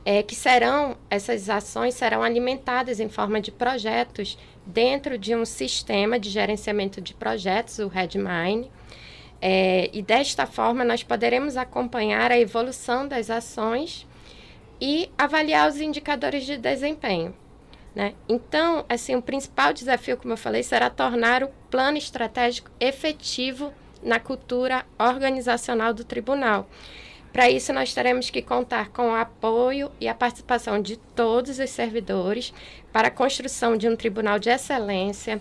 [0.04, 6.18] É, que serão, essas ações serão alimentadas em forma de projetos dentro de um sistema
[6.18, 8.70] de gerenciamento de projetos, o Redmine.
[9.42, 14.06] É, e desta forma nós poderemos acompanhar a evolução das ações
[14.80, 17.34] e avaliar os indicadores de desempenho.
[17.94, 18.14] Né?
[18.28, 24.20] Então, assim, o principal desafio, como eu falei, será tornar o plano estratégico efetivo na
[24.20, 26.68] cultura organizacional do tribunal.
[27.32, 31.70] Para isso, nós teremos que contar com o apoio e a participação de todos os
[31.70, 32.52] servidores
[32.92, 35.40] para a construção de um tribunal de excelência,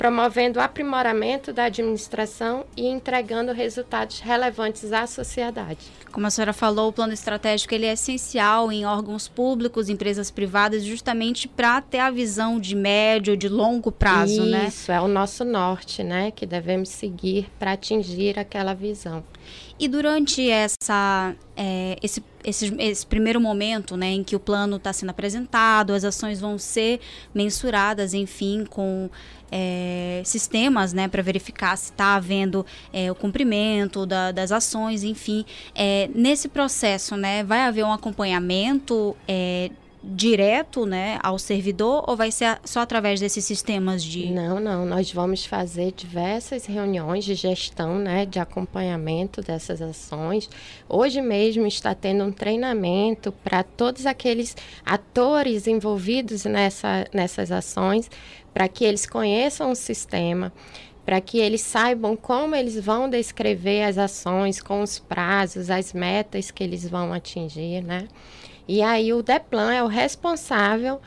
[0.00, 5.92] promovendo o aprimoramento da administração e entregando resultados relevantes à sociedade.
[6.10, 10.84] Como a senhora falou, o plano estratégico ele é essencial em órgãos públicos, empresas privadas,
[10.84, 14.68] justamente para ter a visão de médio, de longo prazo, Isso, né?
[14.68, 19.22] Isso é o nosso norte, né, que devemos seguir para atingir aquela visão.
[19.78, 24.92] E durante essa, é, esse esse, esse, primeiro momento, né, em que o plano está
[24.92, 27.00] sendo apresentado, as ações vão ser
[27.34, 29.10] mensuradas, enfim, com
[29.50, 35.44] é, sistemas, né, para verificar se está havendo é, o cumprimento da, das ações, enfim,
[35.74, 39.70] é, nesse processo, né, vai haver um acompanhamento é,
[40.02, 44.30] direto né, ao servidor ou vai ser só através desses sistemas de.
[44.30, 44.86] Não, não.
[44.86, 50.48] Nós vamos fazer diversas reuniões de gestão, né, de acompanhamento dessas ações.
[50.88, 58.10] Hoje mesmo está tendo um treinamento para todos aqueles atores envolvidos nessa, nessas ações,
[58.54, 60.52] para que eles conheçam o sistema
[61.04, 66.52] para que eles saibam como eles vão descrever as ações, com os prazos, as metas
[66.52, 68.06] que eles vão atingir, né?
[68.72, 71.00] E aí o DEPLAN é o responsável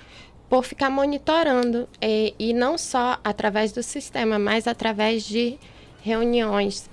[0.50, 5.58] por ficar monitorando, e, e não só através do sistema, mas através de
[6.02, 6.90] reuniões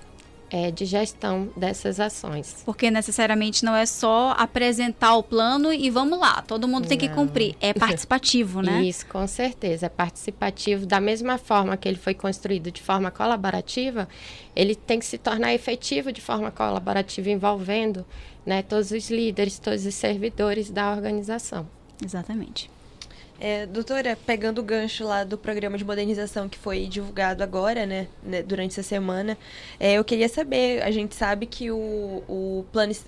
[0.51, 2.61] é, de gestão dessas ações.
[2.65, 7.07] Porque necessariamente não é só apresentar o plano e vamos lá, todo mundo tem que
[7.07, 7.55] cumprir.
[7.61, 8.83] É participativo, né?
[8.83, 9.85] Isso, com certeza.
[9.85, 10.85] É participativo.
[10.85, 14.09] Da mesma forma que ele foi construído de forma colaborativa,
[14.53, 18.05] ele tem que se tornar efetivo de forma colaborativa, envolvendo
[18.45, 21.67] né, todos os líderes, todos os servidores da organização.
[22.03, 22.69] Exatamente.
[23.43, 28.07] É, doutora, pegando o gancho lá do programa de modernização que foi divulgado agora, né,
[28.21, 29.35] né durante essa semana,
[29.79, 32.65] é, eu queria saber, a gente sabe que o, o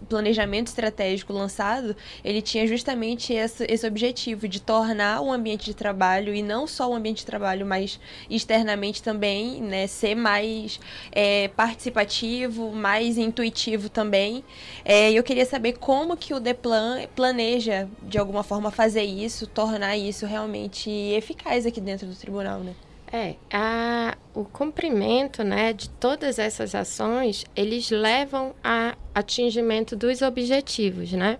[0.09, 6.33] planejamento estratégico lançado, ele tinha justamente esse, esse objetivo de tornar o ambiente de trabalho,
[6.33, 10.79] e não só o ambiente de trabalho, mas externamente também, né, ser mais
[11.11, 14.43] é, participativo, mais intuitivo também.
[14.83, 19.95] É, eu queria saber como que o Deplan planeja, de alguma forma, fazer isso, tornar
[19.95, 22.73] isso isso realmente eficaz aqui dentro do tribunal, né?
[23.11, 31.11] É, a, o cumprimento né, de todas essas ações, eles levam a atingimento dos objetivos,
[31.11, 31.37] né?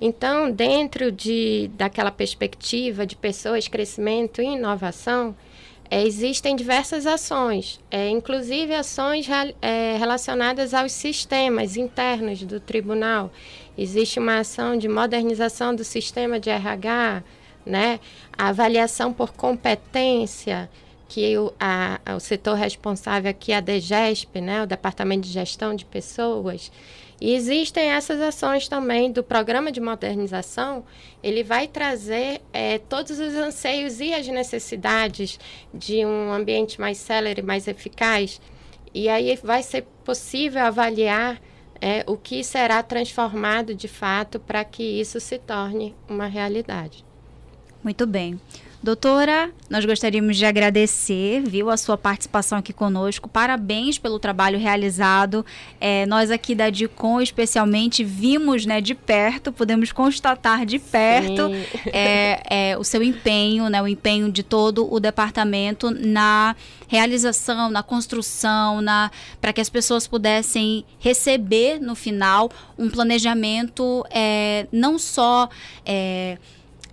[0.00, 5.36] Então, dentro de, daquela perspectiva de pessoas, crescimento e inovação,
[5.90, 9.26] é, existem diversas ações, é, inclusive ações
[9.60, 13.30] é, relacionadas aos sistemas internos do tribunal.
[13.76, 17.22] Existe uma ação de modernização do sistema de RH,
[17.70, 18.00] né?
[18.36, 20.68] A avaliação por competência,
[21.08, 24.62] que o, a, o setor responsável aqui a DGESP, né?
[24.62, 26.70] O Departamento de Gestão de Pessoas.
[27.20, 30.84] E existem essas ações também do programa de modernização.
[31.22, 35.38] Ele vai trazer é, todos os anseios e as necessidades
[35.72, 38.40] de um ambiente mais célere, mais eficaz.
[38.94, 41.40] E aí vai ser possível avaliar
[41.80, 47.04] é, o que será transformado de fato para que isso se torne uma realidade.
[47.82, 48.38] Muito bem.
[48.82, 53.28] Doutora, nós gostaríamos de agradecer, viu, a sua participação aqui conosco.
[53.28, 55.44] Parabéns pelo trabalho realizado.
[55.78, 61.50] É, nós aqui da DICOM, especialmente, vimos né, de perto, podemos constatar de perto
[61.92, 66.56] é, é, o seu empenho, né, o empenho de todo o departamento na
[66.88, 69.10] realização, na construção, na
[69.42, 75.50] para que as pessoas pudessem receber no final um planejamento é, não só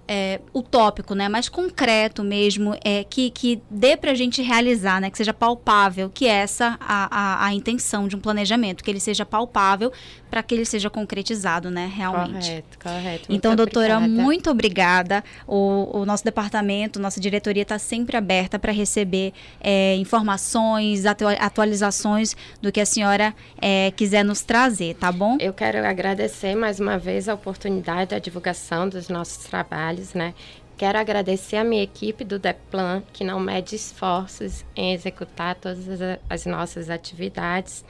[0.08, 5.10] é, utópico, né, mais concreto mesmo, é, que, que dê para a gente realizar, né,
[5.10, 9.26] que seja palpável, que essa a, a, a intenção de um planejamento, que ele seja
[9.26, 9.92] palpável
[10.30, 12.50] para que ele seja concretizado, né, realmente.
[12.50, 13.26] Correto, correto.
[13.30, 14.22] Então, doutora, obrigada.
[14.22, 15.24] muito obrigada.
[15.48, 22.72] O, o nosso departamento, nossa diretoria está sempre aberta para receber é, informações, atualizações do
[22.72, 25.38] que a senhora é, quiser nos trazer, tá bom?
[25.40, 30.34] Eu quero agradecer mais uma vez a oportunidade da divulgação dos nossos trabalhos, né?
[30.78, 36.20] Quero agradecer a minha equipe do DEPLAN, que não mede esforços em executar todas as,
[36.30, 37.84] as nossas atividades.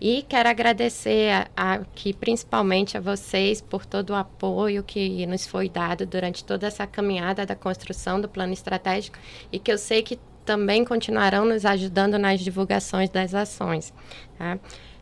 [0.00, 6.06] E quero agradecer aqui principalmente a vocês por todo o apoio que nos foi dado
[6.06, 9.18] durante toda essa caminhada da construção do plano estratégico
[9.50, 13.92] e que eu sei que também continuarão nos ajudando nas divulgações das ações.
[14.38, 14.56] Tá?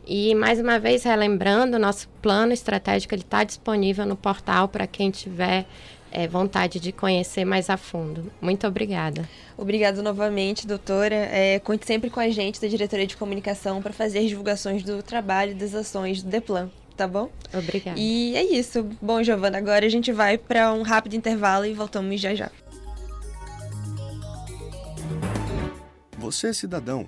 [0.05, 5.67] E mais uma vez relembrando, nosso plano estratégico está disponível no portal para quem tiver
[6.11, 8.31] é, vontade de conhecer mais a fundo.
[8.41, 9.27] Muito obrigada.
[9.57, 11.15] Obrigada novamente, doutora.
[11.15, 15.01] É, conte sempre com a gente da Diretoria de Comunicação para fazer as divulgações do
[15.03, 17.29] trabalho e das ações do Deplan, tá bom?
[17.53, 17.99] Obrigada.
[17.99, 18.83] E é isso.
[19.01, 22.51] Bom, Giovana, agora a gente vai para um rápido intervalo e voltamos já já.
[26.17, 27.07] Você, cidadão,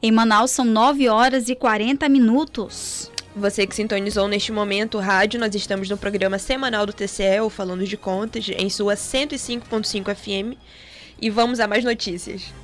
[0.00, 3.10] Em Manaus são 9 horas e 40 minutos.
[3.34, 7.50] Você que sintonizou neste momento o rádio, nós estamos no programa semanal do TCE, ou
[7.50, 10.56] Falando de Contas, em sua 105.5 FM.
[11.20, 12.54] E vamos a mais notícias.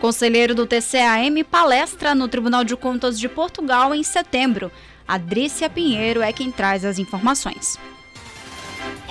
[0.00, 4.70] Conselheiro do TCAM palestra no Tribunal de Contas de Portugal em setembro.
[5.06, 7.76] Adrícia Pinheiro é quem traz as informações.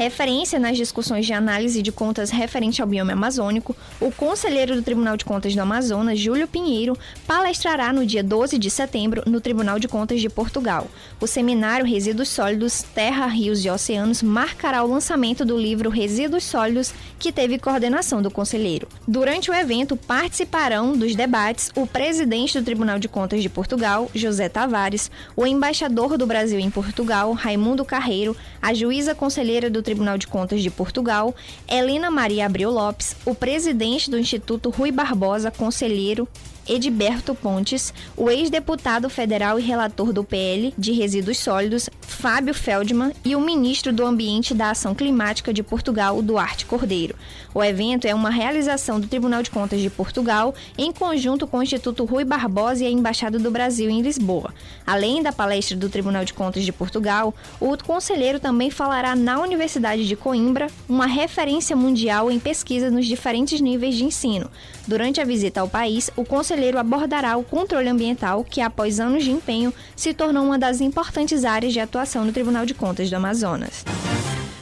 [0.01, 5.15] Referência nas discussões de análise de contas referente ao bioma amazônico, o conselheiro do Tribunal
[5.15, 6.97] de Contas do Amazonas, Júlio Pinheiro,
[7.28, 10.88] palestrará no dia 12 de setembro no Tribunal de Contas de Portugal.
[11.19, 16.93] O seminário Resíduos Sólidos, Terra, Rios e Oceanos marcará o lançamento do livro Resíduos Sólidos,
[17.19, 18.88] que teve coordenação do conselheiro.
[19.07, 24.49] Durante o evento, participarão dos debates o presidente do Tribunal de Contas de Portugal, José
[24.49, 30.28] Tavares, o embaixador do Brasil em Portugal, Raimundo Carreiro, a juíza conselheira do Tribunal de
[30.28, 31.36] Contas de Portugal,
[31.68, 36.28] Helena Maria Abreu Lopes, o presidente do Instituto Rui Barbosa, conselheiro
[36.72, 43.36] Edberto Pontes, o ex-deputado federal e relator do PL de Resíduos Sólidos, Fábio Feldman, e
[43.36, 47.15] o ministro do Ambiente da Ação Climática de Portugal, Duarte Cordeiro.
[47.53, 51.63] O evento é uma realização do Tribunal de Contas de Portugal em conjunto com o
[51.63, 54.53] Instituto Rui Barbosa e a Embaixada do Brasil em Lisboa.
[54.88, 60.07] Além da palestra do Tribunal de Contas de Portugal, o conselheiro também falará na Universidade
[60.07, 64.49] de Coimbra, uma referência mundial em pesquisa nos diferentes níveis de ensino.
[64.88, 69.32] Durante a visita ao país, o conselheiro abordará o controle ambiental, que após anos de
[69.32, 73.84] empenho se tornou uma das importantes áreas de atuação do Tribunal de Contas do Amazonas.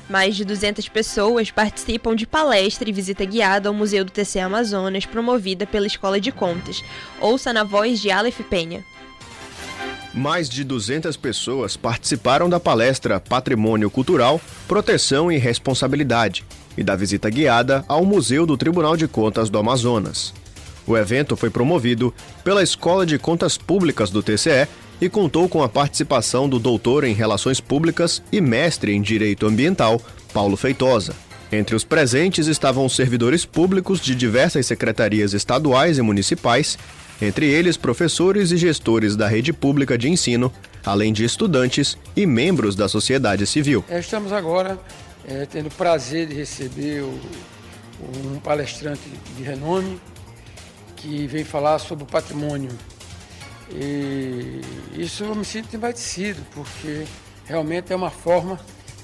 [0.10, 5.06] Mais de 200 pessoas participam de palestra e visita guiada ao Museu do TC Amazonas,
[5.06, 6.84] promovida pela Escola de Contas.
[7.22, 8.84] Ouça na voz de Aleph Penha.
[10.12, 16.44] Mais de 200 pessoas participaram da palestra Patrimônio Cultural, Proteção e Responsabilidade
[16.76, 20.34] e da visita guiada ao Museu do Tribunal de Contas do Amazonas.
[20.90, 22.12] O evento foi promovido
[22.44, 24.68] pela Escola de Contas Públicas do TCE
[25.00, 30.02] e contou com a participação do doutor em Relações Públicas e mestre em Direito Ambiental,
[30.34, 31.14] Paulo Feitosa.
[31.52, 36.76] Entre os presentes estavam servidores públicos de diversas secretarias estaduais e municipais,
[37.22, 40.52] entre eles professores e gestores da rede pública de ensino,
[40.84, 43.86] além de estudantes e membros da sociedade civil.
[43.88, 44.80] É, estamos agora
[45.28, 47.14] é, tendo o prazer de receber o,
[48.26, 49.02] um palestrante
[49.38, 50.00] de renome
[51.00, 52.72] que vem falar sobre o patrimônio.
[53.72, 54.62] E
[54.94, 57.06] isso eu me sinto embatido, porque
[57.46, 58.60] realmente é uma forma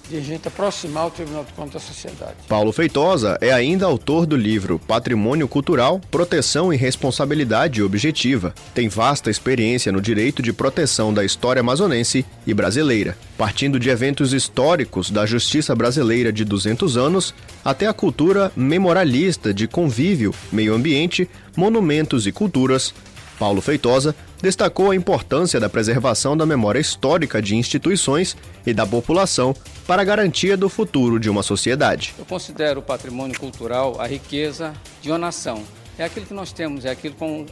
[0.10, 2.36] de a gente aproximar o Tribunal de Contas da sociedade.
[2.47, 8.53] Paulo Feitosa é ainda autor do livro Patrimônio Cultural, Proteção e Responsabilidade Objetiva.
[8.74, 14.34] Tem vasta experiência no direito de proteção da história amazonense e brasileira, partindo de eventos
[14.34, 17.34] históricos da justiça brasileira de 200 anos
[17.64, 22.93] até a cultura memorialista de convívio, meio ambiente, monumentos e culturas.
[23.38, 29.56] Paulo Feitosa destacou a importância da preservação da memória histórica de instituições e da população
[29.86, 32.14] para a garantia do futuro de uma sociedade.
[32.18, 35.64] Eu considero o patrimônio cultural a riqueza de uma nação.
[35.98, 37.48] É aquilo que nós temos, é aquilo com o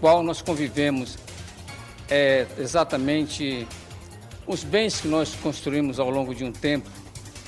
[0.00, 1.18] qual nós convivemos,
[2.10, 3.66] é exatamente
[4.46, 6.88] os bens que nós construímos ao longo de um tempo.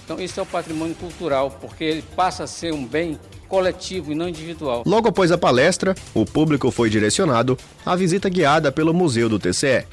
[0.04, 3.18] Então, isso é o patrimônio cultural, porque ele passa a ser um bem
[3.48, 4.82] coletivo e não individual.
[4.86, 9.84] Logo após a palestra, o público foi direcionado à visita guiada pelo Museu do TCE.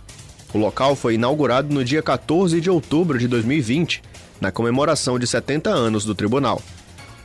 [0.53, 4.01] O local foi inaugurado no dia 14 de outubro de 2020
[4.41, 6.61] na comemoração de 70 anos do tribunal.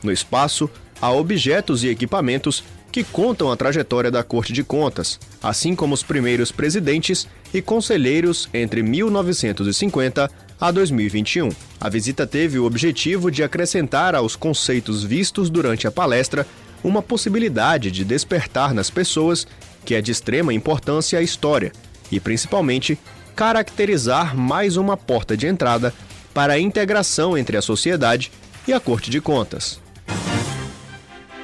[0.03, 0.69] No espaço,
[1.01, 6.03] há objetos e equipamentos que contam a trajetória da Corte de Contas, assim como os
[6.03, 11.49] primeiros presidentes e conselheiros entre 1950 a 2021.
[11.79, 16.45] A visita teve o objetivo de acrescentar aos conceitos vistos durante a palestra
[16.83, 19.47] uma possibilidade de despertar nas pessoas
[19.85, 21.71] que é de extrema importância a história
[22.11, 22.97] e, principalmente,
[23.35, 25.93] caracterizar mais uma porta de entrada
[26.33, 28.31] para a integração entre a sociedade
[28.67, 29.79] e a Corte de Contas.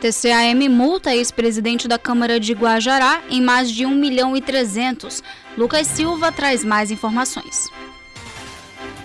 [0.01, 5.23] TCAM multa ex-presidente da Câmara de Guajará em mais de 1 milhão e 300.
[5.57, 7.71] Lucas Silva traz mais informações.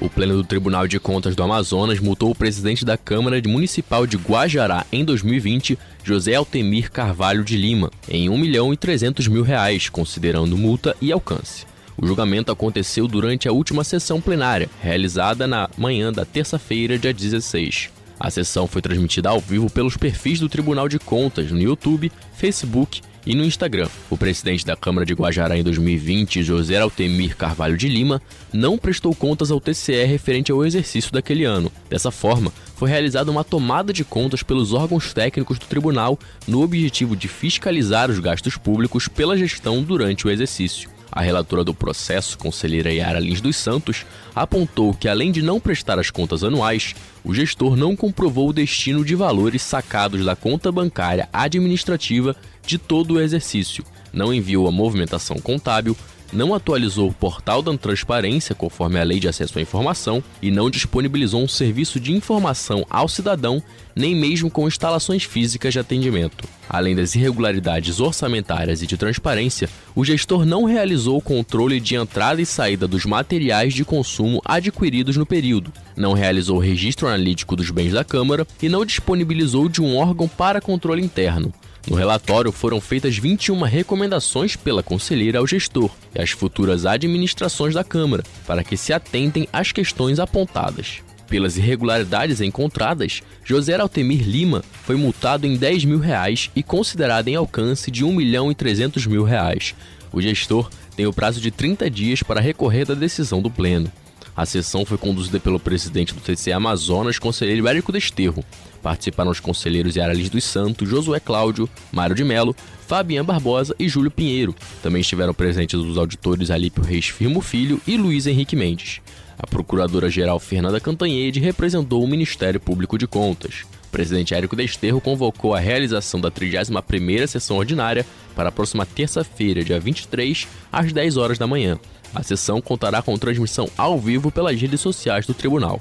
[0.01, 4.17] O Pleno do Tribunal de Contas do Amazonas multou o presidente da Câmara Municipal de
[4.17, 9.89] Guajará em 2020, José Altemir Carvalho de Lima, em 1 milhão e 300 mil reais,
[9.89, 11.67] considerando multa e alcance.
[11.97, 17.91] O julgamento aconteceu durante a última sessão plenária, realizada na manhã da terça-feira, dia 16.
[18.21, 23.01] A sessão foi transmitida ao vivo pelos perfis do Tribunal de Contas no YouTube, Facebook
[23.27, 23.89] e no Instagram.
[24.11, 28.21] O presidente da Câmara de Guajará em 2020, José Altemir Carvalho de Lima,
[28.53, 31.71] não prestou contas ao TCE referente ao exercício daquele ano.
[31.89, 37.17] Dessa forma, foi realizada uma tomada de contas pelos órgãos técnicos do tribunal no objetivo
[37.17, 40.98] de fiscalizar os gastos públicos pela gestão durante o exercício.
[41.11, 44.05] A relatora do processo, conselheira Yara Lins dos Santos,
[44.35, 46.95] apontou que, além de não prestar as contas anuais,
[47.25, 52.37] o gestor não comprovou o destino de valores sacados da conta bancária administrativa
[52.67, 55.97] de todo o exercício, não enviou a movimentação contábil,
[56.33, 60.71] não atualizou o portal da transparência conforme a Lei de Acesso à Informação e não
[60.71, 63.63] disponibilizou um serviço de informação ao cidadão,
[63.95, 66.47] nem mesmo com instalações físicas de atendimento.
[66.69, 72.43] Além das irregularidades orçamentárias e de transparência, o gestor não realizou o controle de entrada
[72.43, 77.71] e saída dos materiais de consumo adquiridos no período, não realizou o registro analítico dos
[77.71, 81.53] bens da Câmara e não disponibilizou de um órgão para controle interno.
[81.89, 87.83] No relatório foram feitas 21 recomendações pela conselheira ao gestor e às futuras administrações da
[87.83, 90.99] Câmara para que se atentem às questões apontadas.
[91.29, 97.37] Pelas irregularidades encontradas, José Altemir Lima foi multado em 10 mil reais e considerado em
[97.37, 99.75] alcance de 1 milhão e 300 mil reais.
[100.13, 103.91] O gestor tem o prazo de 30 dias para recorrer da decisão do Pleno.
[104.37, 108.45] A sessão foi conduzida pelo presidente do TCE Amazonas, conselheiro Érico Desterro.
[108.83, 112.55] Participaram os conselheiros Yara Liz dos Santos, Josué Cláudio, Mário de Melo,
[112.87, 114.55] Fabian Barbosa e Júlio Pinheiro.
[114.83, 119.01] Também estiveram presentes os auditores Alípio Reis Firmo Filho e Luiz Henrique Mendes.
[119.39, 123.65] A procuradora-geral Fernanda Cantanhede representou o Ministério Público de Contas.
[123.87, 128.05] O presidente Érico Desterro convocou a realização da 31ª sessão ordinária
[128.35, 131.79] para a próxima terça-feira, dia 23, às 10 horas da manhã.
[132.15, 135.81] A sessão contará com transmissão ao vivo pelas redes sociais do tribunal.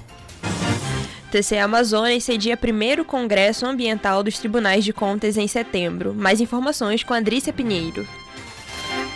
[1.31, 6.13] TCE Amazonas cedia primeiro Congresso Ambiental dos Tribunais de Contas em setembro.
[6.13, 8.07] Mais informações com Andrícia Pinheiro.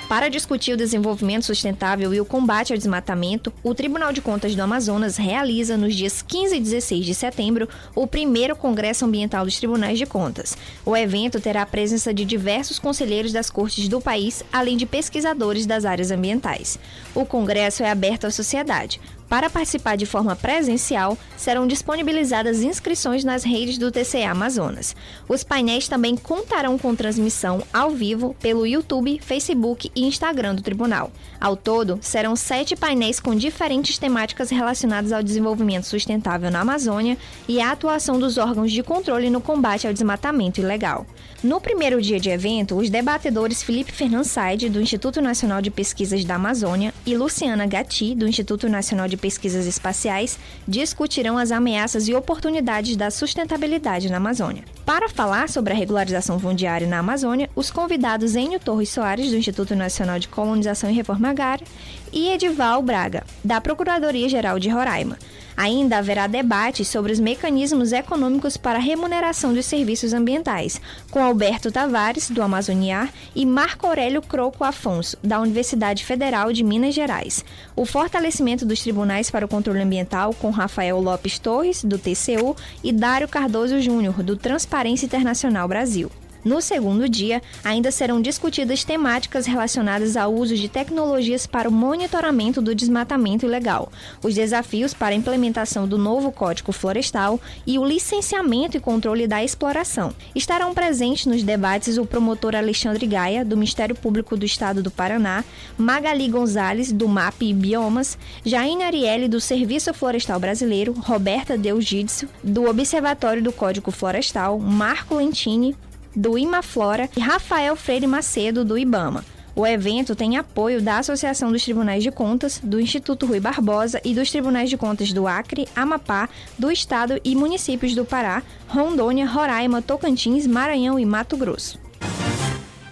[0.10, 4.62] Para discutir o desenvolvimento sustentável e o combate ao desmatamento, o Tribunal de Contas do
[4.62, 9.98] Amazonas realiza nos dias 15 e 16 de setembro o primeiro Congresso Ambiental dos Tribunais
[9.98, 10.58] de Contas.
[10.86, 15.66] O evento terá a presença de diversos conselheiros das cortes do país, além de pesquisadores
[15.66, 16.78] das áreas ambientais.
[17.16, 19.00] O congresso é aberto à sociedade.
[19.32, 24.94] Para participar de forma presencial, serão disponibilizadas inscrições nas redes do TCE Amazonas.
[25.26, 31.14] Os painéis também contarão com transmissão ao vivo pelo YouTube, Facebook e Instagram do tribunal.
[31.40, 37.18] Ao todo, serão sete painéis com diferentes temáticas relacionadas ao desenvolvimento sustentável na Amazônia
[37.48, 41.06] e à atuação dos órgãos de controle no combate ao desmatamento ilegal.
[41.42, 46.36] No primeiro dia de evento, os debatedores Felipe Fernandes do Instituto Nacional de Pesquisas da
[46.36, 52.96] Amazônia, e Luciana Gatti, do Instituto Nacional de Pesquisas Espaciais, discutirão as ameaças e oportunidades
[52.98, 54.64] da sustentabilidade na Amazônia.
[54.86, 59.76] Para falar sobre a regularização fundiária na Amazônia, os convidados Enio Torres Soares, do Instituto
[59.76, 61.66] Nacional de Colonização e Reforma Agrária,
[62.12, 65.18] e Edival Braga, da Procuradoria-Geral de Roraima.
[65.56, 71.72] Ainda haverá debate sobre os mecanismos econômicos para a remuneração dos serviços ambientais, com Alberto
[71.72, 77.44] Tavares, do Amazoniar, e Marco Aurélio Croco Afonso, da Universidade Federal de Minas Gerais.
[77.76, 82.92] O fortalecimento dos tribunais para o controle ambiental, com Rafael Lopes Torres, do TCU, e
[82.92, 86.10] Dário Cardoso Júnior, do Transparência Internacional Brasil.
[86.44, 92.62] No segundo dia, ainda serão discutidas temáticas relacionadas ao uso de tecnologias para o monitoramento
[92.62, 93.92] do desmatamento ilegal,
[94.24, 99.44] os desafios para a implementação do novo Código Florestal e o licenciamento e controle da
[99.44, 100.14] exploração.
[100.34, 105.44] Estarão presentes nos debates o promotor Alexandre Gaia, do Ministério Público do Estado do Paraná,
[105.78, 112.02] Magali Gonzalez, do MAP e Biomas, Jaine Arielle, do Serviço Florestal Brasileiro, Roberta Deugídio,
[112.44, 115.76] do Observatório do Código Florestal, Marco Lentini,
[116.16, 119.24] do Imaflora e Rafael Freire Macedo, do IBAMA.
[119.54, 124.14] O evento tem apoio da Associação dos Tribunais de Contas, do Instituto Rui Barbosa e
[124.14, 129.82] dos Tribunais de Contas do Acre, Amapá, do Estado e municípios do Pará, Rondônia, Roraima,
[129.82, 131.81] Tocantins, Maranhão e Mato Grosso.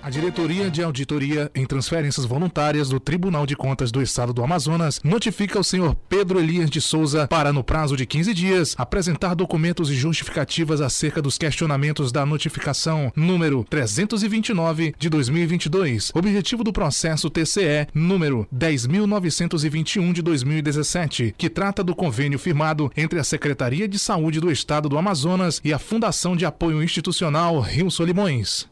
[0.00, 5.00] A Diretoria de Auditoria em Transferências Voluntárias do Tribunal de Contas do Estado do Amazonas
[5.02, 9.90] notifica o senhor Pedro Elias de Souza para, no prazo de 15 dias, apresentar documentos
[9.90, 17.88] e justificativas acerca dos questionamentos da notificação número 329 de 2022, objetivo do processo TCE
[17.92, 24.50] número 10.921 de 2017, que trata do convênio firmado entre a Secretaria de Saúde do
[24.50, 28.68] Estado do Amazonas e a Fundação de Apoio Institucional Rio Solimões.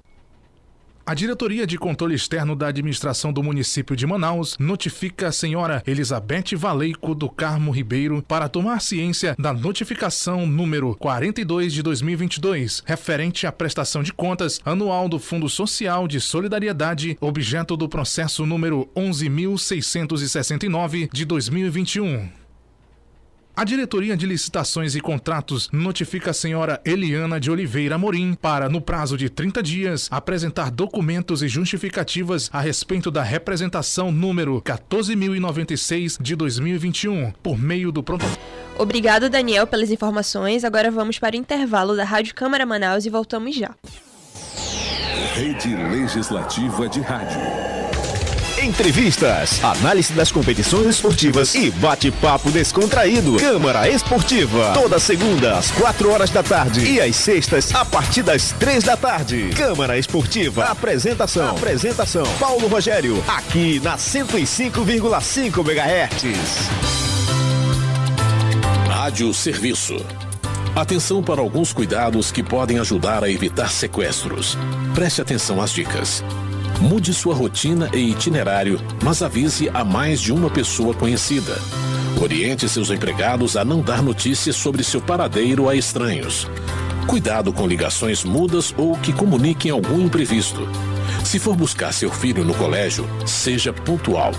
[1.09, 6.57] A Diretoria de Controle Externo da Administração do Município de Manaus notifica a senhora Elizabeth
[6.57, 13.53] Valeico do Carmo Ribeiro para tomar ciência da notificação número 42 de 2022, referente à
[13.53, 21.25] prestação de contas anual do Fundo Social de Solidariedade, objeto do processo número 11.669 de
[21.25, 22.46] 2021.
[23.59, 28.83] A Diretoria de Licitações e Contratos notifica a senhora Eliana de Oliveira Morim para, no
[28.83, 36.37] prazo de 30 dias, apresentar documentos e justificativas a respeito da representação número 14.096 de
[36.37, 38.37] 2021, por meio do protocolo.
[38.77, 40.63] Obrigado, Daniel, pelas informações.
[40.63, 43.75] Agora vamos para o intervalo da Rádio Câmara Manaus e voltamos já.
[45.35, 47.76] Rede Legislativa de Rádio.
[48.67, 53.37] Entrevistas, análise das competições esportivas e bate-papo descontraído.
[53.37, 58.51] Câmara Esportiva, toda segunda às 4 horas da tarde e às sextas a partir das
[58.51, 59.51] 3 da tarde.
[59.57, 66.27] Câmara Esportiva, apresentação, apresentação Paulo Rogério, aqui na 105,5 MHz.
[68.89, 70.05] Rádio Serviço.
[70.75, 74.59] Atenção para alguns cuidados que podem ajudar a evitar sequestros.
[74.93, 76.25] Preste atenção às dicas.
[76.81, 81.57] Mude sua rotina e itinerário, mas avise a mais de uma pessoa conhecida.
[82.21, 86.49] Oriente seus empregados a não dar notícias sobre seu paradeiro a estranhos.
[87.07, 90.69] Cuidado com ligações mudas ou que comuniquem algum imprevisto.
[91.25, 94.33] Se for buscar seu filho no colégio, seja pontual.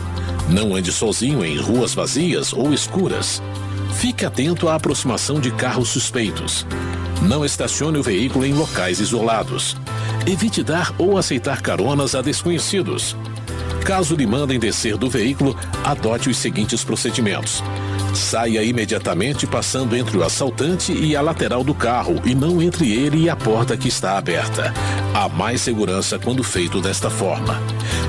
[0.50, 3.42] Não ande sozinho em ruas vazias ou escuras.
[3.96, 6.66] Fique atento à aproximação de carros suspeitos.
[7.22, 9.76] Não estacione o veículo em locais isolados.
[10.28, 13.16] Evite dar ou aceitar caronas a desconhecidos.
[13.86, 15.56] Caso lhe mandem descer do veículo,
[15.86, 17.64] adote os seguintes procedimentos.
[18.14, 23.24] Saia imediatamente passando entre o assaltante e a lateral do carro e não entre ele
[23.24, 24.74] e a porta que está aberta.
[25.14, 27.62] Há mais segurança quando feito desta forma.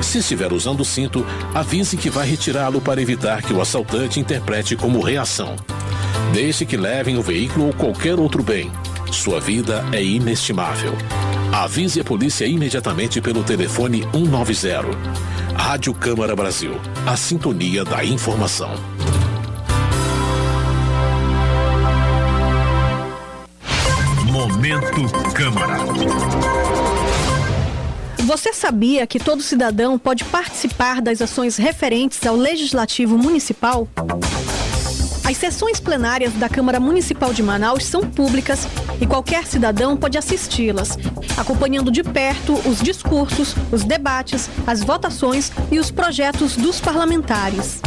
[0.03, 4.75] Se estiver usando o cinto, avise que vai retirá-lo para evitar que o assaltante interprete
[4.75, 5.55] como reação.
[6.33, 8.73] Deixe que levem o veículo ou qualquer outro bem.
[9.13, 10.97] Sua vida é inestimável.
[11.59, 14.91] Avise a polícia imediatamente pelo telefone 190.
[15.57, 16.71] Rádio Câmara Brasil.
[17.05, 18.71] A sintonia da informação.
[24.31, 25.79] Momento Câmara.
[28.19, 33.89] Você sabia que todo cidadão pode participar das ações referentes ao Legislativo Municipal?
[35.29, 38.67] As sessões plenárias da Câmara Municipal de Manaus são públicas
[38.99, 40.97] e qualquer cidadão pode assisti-las,
[41.37, 47.83] acompanhando de perto os discursos, os debates, as votações e os projetos dos parlamentares.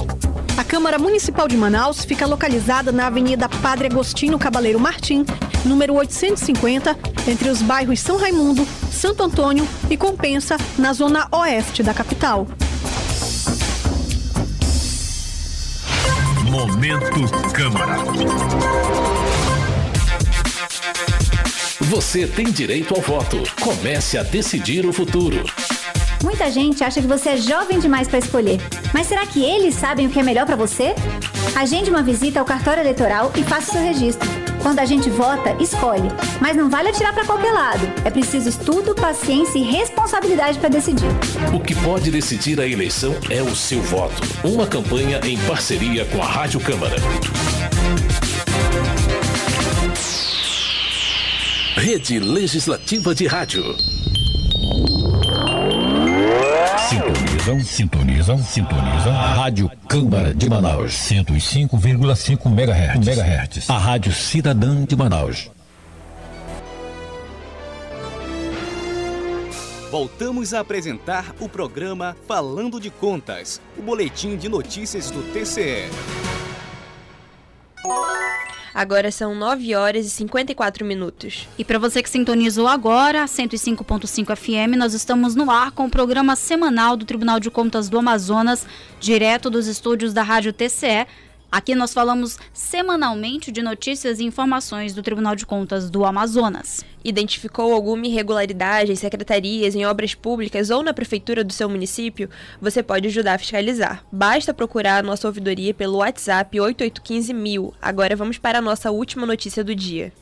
[0.56, 5.26] A Câmara Municipal de Manaus fica localizada na Avenida Padre Agostinho Cabaleiro Martim,
[5.66, 6.96] número 850,
[7.28, 12.46] entre os bairros São Raimundo, Santo Antônio e Compensa, na zona oeste da capital.
[16.82, 17.98] Momento Câmara.
[21.80, 23.38] Você tem direito ao voto.
[23.62, 25.46] Comece a decidir o futuro.
[26.24, 28.60] Muita gente acha que você é jovem demais para escolher.
[28.96, 30.96] Mas será que eles sabem o que é melhor para você?
[31.56, 34.41] Agende uma visita ao cartório eleitoral e faça seu registro.
[34.62, 36.10] Quando a gente vota, escolhe.
[36.40, 37.82] Mas não vale atirar para qualquer lado.
[38.06, 41.10] É preciso estudo, paciência e responsabilidade para decidir.
[41.54, 44.22] O que pode decidir a eleição é o seu voto.
[44.44, 46.96] Uma campanha em parceria com a Rádio Câmara.
[51.76, 53.76] Rede Legislativa de Rádio.
[57.42, 59.14] Sintonizam, sintonizam, sintonizam.
[59.14, 63.08] Rádio Câmara de Manaus, 105,5 MHz.
[63.08, 63.68] MHz.
[63.68, 65.50] A Rádio Cidadã de Manaus.
[69.90, 75.90] Voltamos a apresentar o programa Falando de Contas, o boletim de notícias do TCE.
[78.74, 81.48] Agora são 9 horas e 54 minutos.
[81.58, 86.36] E para você que sintonizou agora, 105.5 FM, nós estamos no ar com o programa
[86.36, 88.66] semanal do Tribunal de Contas do Amazonas,
[89.00, 91.06] direto dos estúdios da Rádio TCE.
[91.52, 96.86] Aqui nós falamos semanalmente de notícias e informações do Tribunal de Contas do Amazonas.
[97.04, 102.30] Identificou alguma irregularidade em secretarias, em obras públicas ou na prefeitura do seu município?
[102.62, 104.02] Você pode ajudar a fiscalizar.
[104.10, 107.74] Basta procurar a nossa ouvidoria pelo WhatsApp 8815000.
[107.82, 110.14] Agora vamos para a nossa última notícia do dia.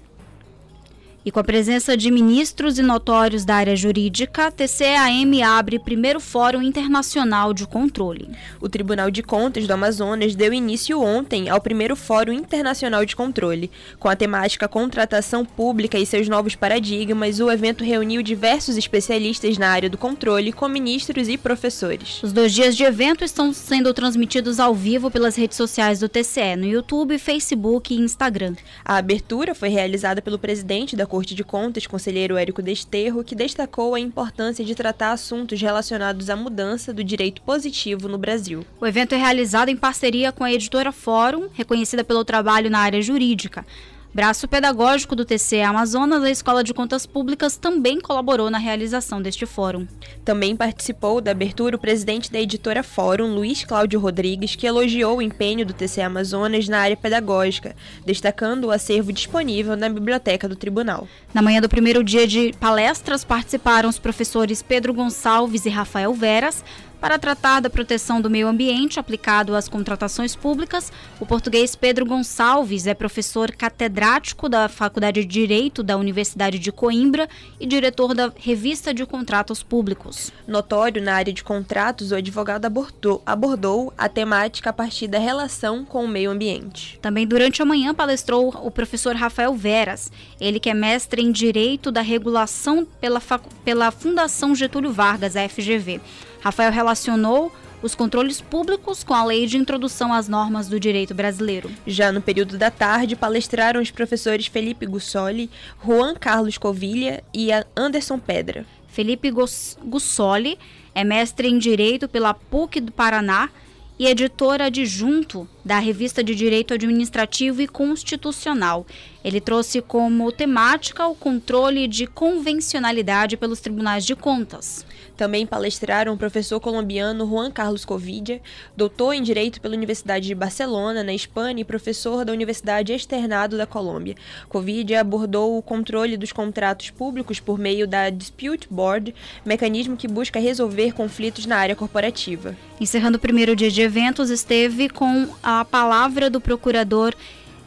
[1.26, 6.18] E com a presença de ministros e notórios da área jurídica, a TCAM abre primeiro
[6.22, 8.30] Fórum Internacional de Controle.
[8.62, 13.70] O Tribunal de Contas do Amazonas deu início ontem ao primeiro Fórum Internacional de Controle.
[14.00, 19.68] Com a temática Contratação Pública e seus novos paradigmas, o evento reuniu diversos especialistas na
[19.68, 22.24] área do controle, com ministros e professores.
[22.24, 26.56] Os dois dias de evento estão sendo transmitidos ao vivo pelas redes sociais do TCE,
[26.56, 28.56] no YouTube, Facebook e Instagram.
[28.86, 33.96] A abertura foi realizada pelo presidente da Corte de Contas, conselheiro Érico Desterro, que destacou
[33.96, 38.64] a importância de tratar assuntos relacionados à mudança do direito positivo no Brasil.
[38.80, 43.02] O evento é realizado em parceria com a editora Fórum, reconhecida pelo trabalho na área
[43.02, 43.66] jurídica.
[44.12, 49.46] Braço pedagógico do TCE Amazonas, a Escola de Contas Públicas também colaborou na realização deste
[49.46, 49.86] fórum.
[50.26, 55.22] Também participou da abertura o presidente da editora Fórum, Luiz Cláudio Rodrigues, que elogiou o
[55.22, 61.08] empenho do TCE Amazonas na área pedagógica, destacando o acervo disponível na biblioteca do tribunal.
[61.32, 66.64] Na manhã do primeiro dia de palestras participaram os professores Pedro Gonçalves e Rafael Veras,
[67.00, 72.88] para tratar da proteção do meio ambiente aplicado às contratações públicas, o português Pedro Gonçalves
[72.88, 77.30] é professor catedrático da Faculdade de Direito da Universidade de Coimbra
[77.60, 80.32] e diretor da Revista de Contratos Públicos.
[80.48, 85.86] Notório na área de contratos, o advogado abordou, abordou a temática a partir da relação
[85.86, 87.00] com o meio ambiente.
[87.02, 91.92] Também durante a manhã palestrou o professor Rafael Veras, ele que é mestre em Direito
[91.92, 93.22] da Regulação pela,
[93.64, 96.02] pela Fundação Getúlio Vargas, a FGV.
[96.42, 101.72] Rafael relacionou os controles públicos com a lei de introdução às normas do direito brasileiro.
[101.88, 105.50] Já no período da tarde, palestraram os professores Felipe Gussoli,
[105.84, 108.66] Juan Carlos Covilha e Anderson Pedra.
[108.88, 110.58] Felipe Gussoli
[110.94, 113.50] é mestre em Direito pela PUC do Paraná
[113.98, 118.88] e editor adjunto da Revista de Direito Administrativo e Constitucional.
[119.24, 124.86] Ele trouxe como temática o controle de convencionalidade pelos tribunais de contas.
[125.20, 128.42] Também palestraram o professor colombiano Juan Carlos Covidia,
[128.74, 133.66] doutor em Direito pela Universidade de Barcelona, na Espanha, e professor da Universidade Externado da
[133.66, 134.16] Colômbia.
[134.48, 139.14] Covidia abordou o controle dos contratos públicos por meio da Dispute Board,
[139.44, 142.56] mecanismo que busca resolver conflitos na área corporativa.
[142.80, 147.14] Encerrando o primeiro dia de eventos, esteve com a palavra do procurador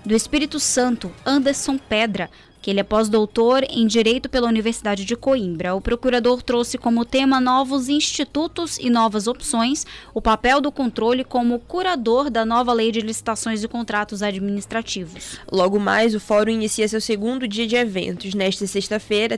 [0.07, 2.31] do Espírito Santo, Anderson Pedra,
[2.63, 5.75] que ele é pós-doutor em Direito pela Universidade de Coimbra.
[5.75, 9.85] O procurador trouxe como tema novos institutos e novas opções,
[10.15, 15.41] o papel do controle como curador da nova lei de licitações e contratos administrativos.
[15.51, 18.33] Logo mais, o fórum inicia seu segundo dia de eventos.
[18.33, 19.37] Nesta sexta-feira,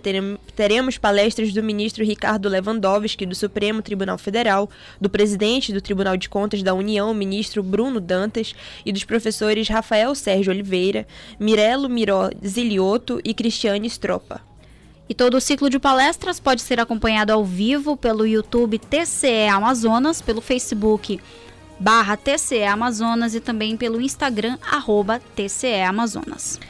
[0.55, 4.69] teremos palestras do ministro Ricardo Lewandowski, do Supremo Tribunal Federal,
[5.01, 8.55] do presidente do Tribunal de Contas da União, ministro Bruno Dantas,
[8.85, 11.07] e dos professores Rafael Sérgio Oliveira,
[11.41, 14.41] Mirelo Miró Zilioto, e Cristiane Stropa.
[15.09, 20.23] E todo o ciclo de palestras pode ser acompanhado ao vivo pelo YouTube TCE Amazonas,
[20.23, 21.21] pelo Facebook
[21.79, 26.61] barra TCE Amazonas e também pelo Instagram arroba TCE Amazonas.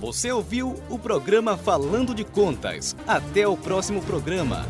[0.00, 2.96] Você ouviu o programa Falando de Contas.
[3.06, 4.64] Até o próximo programa.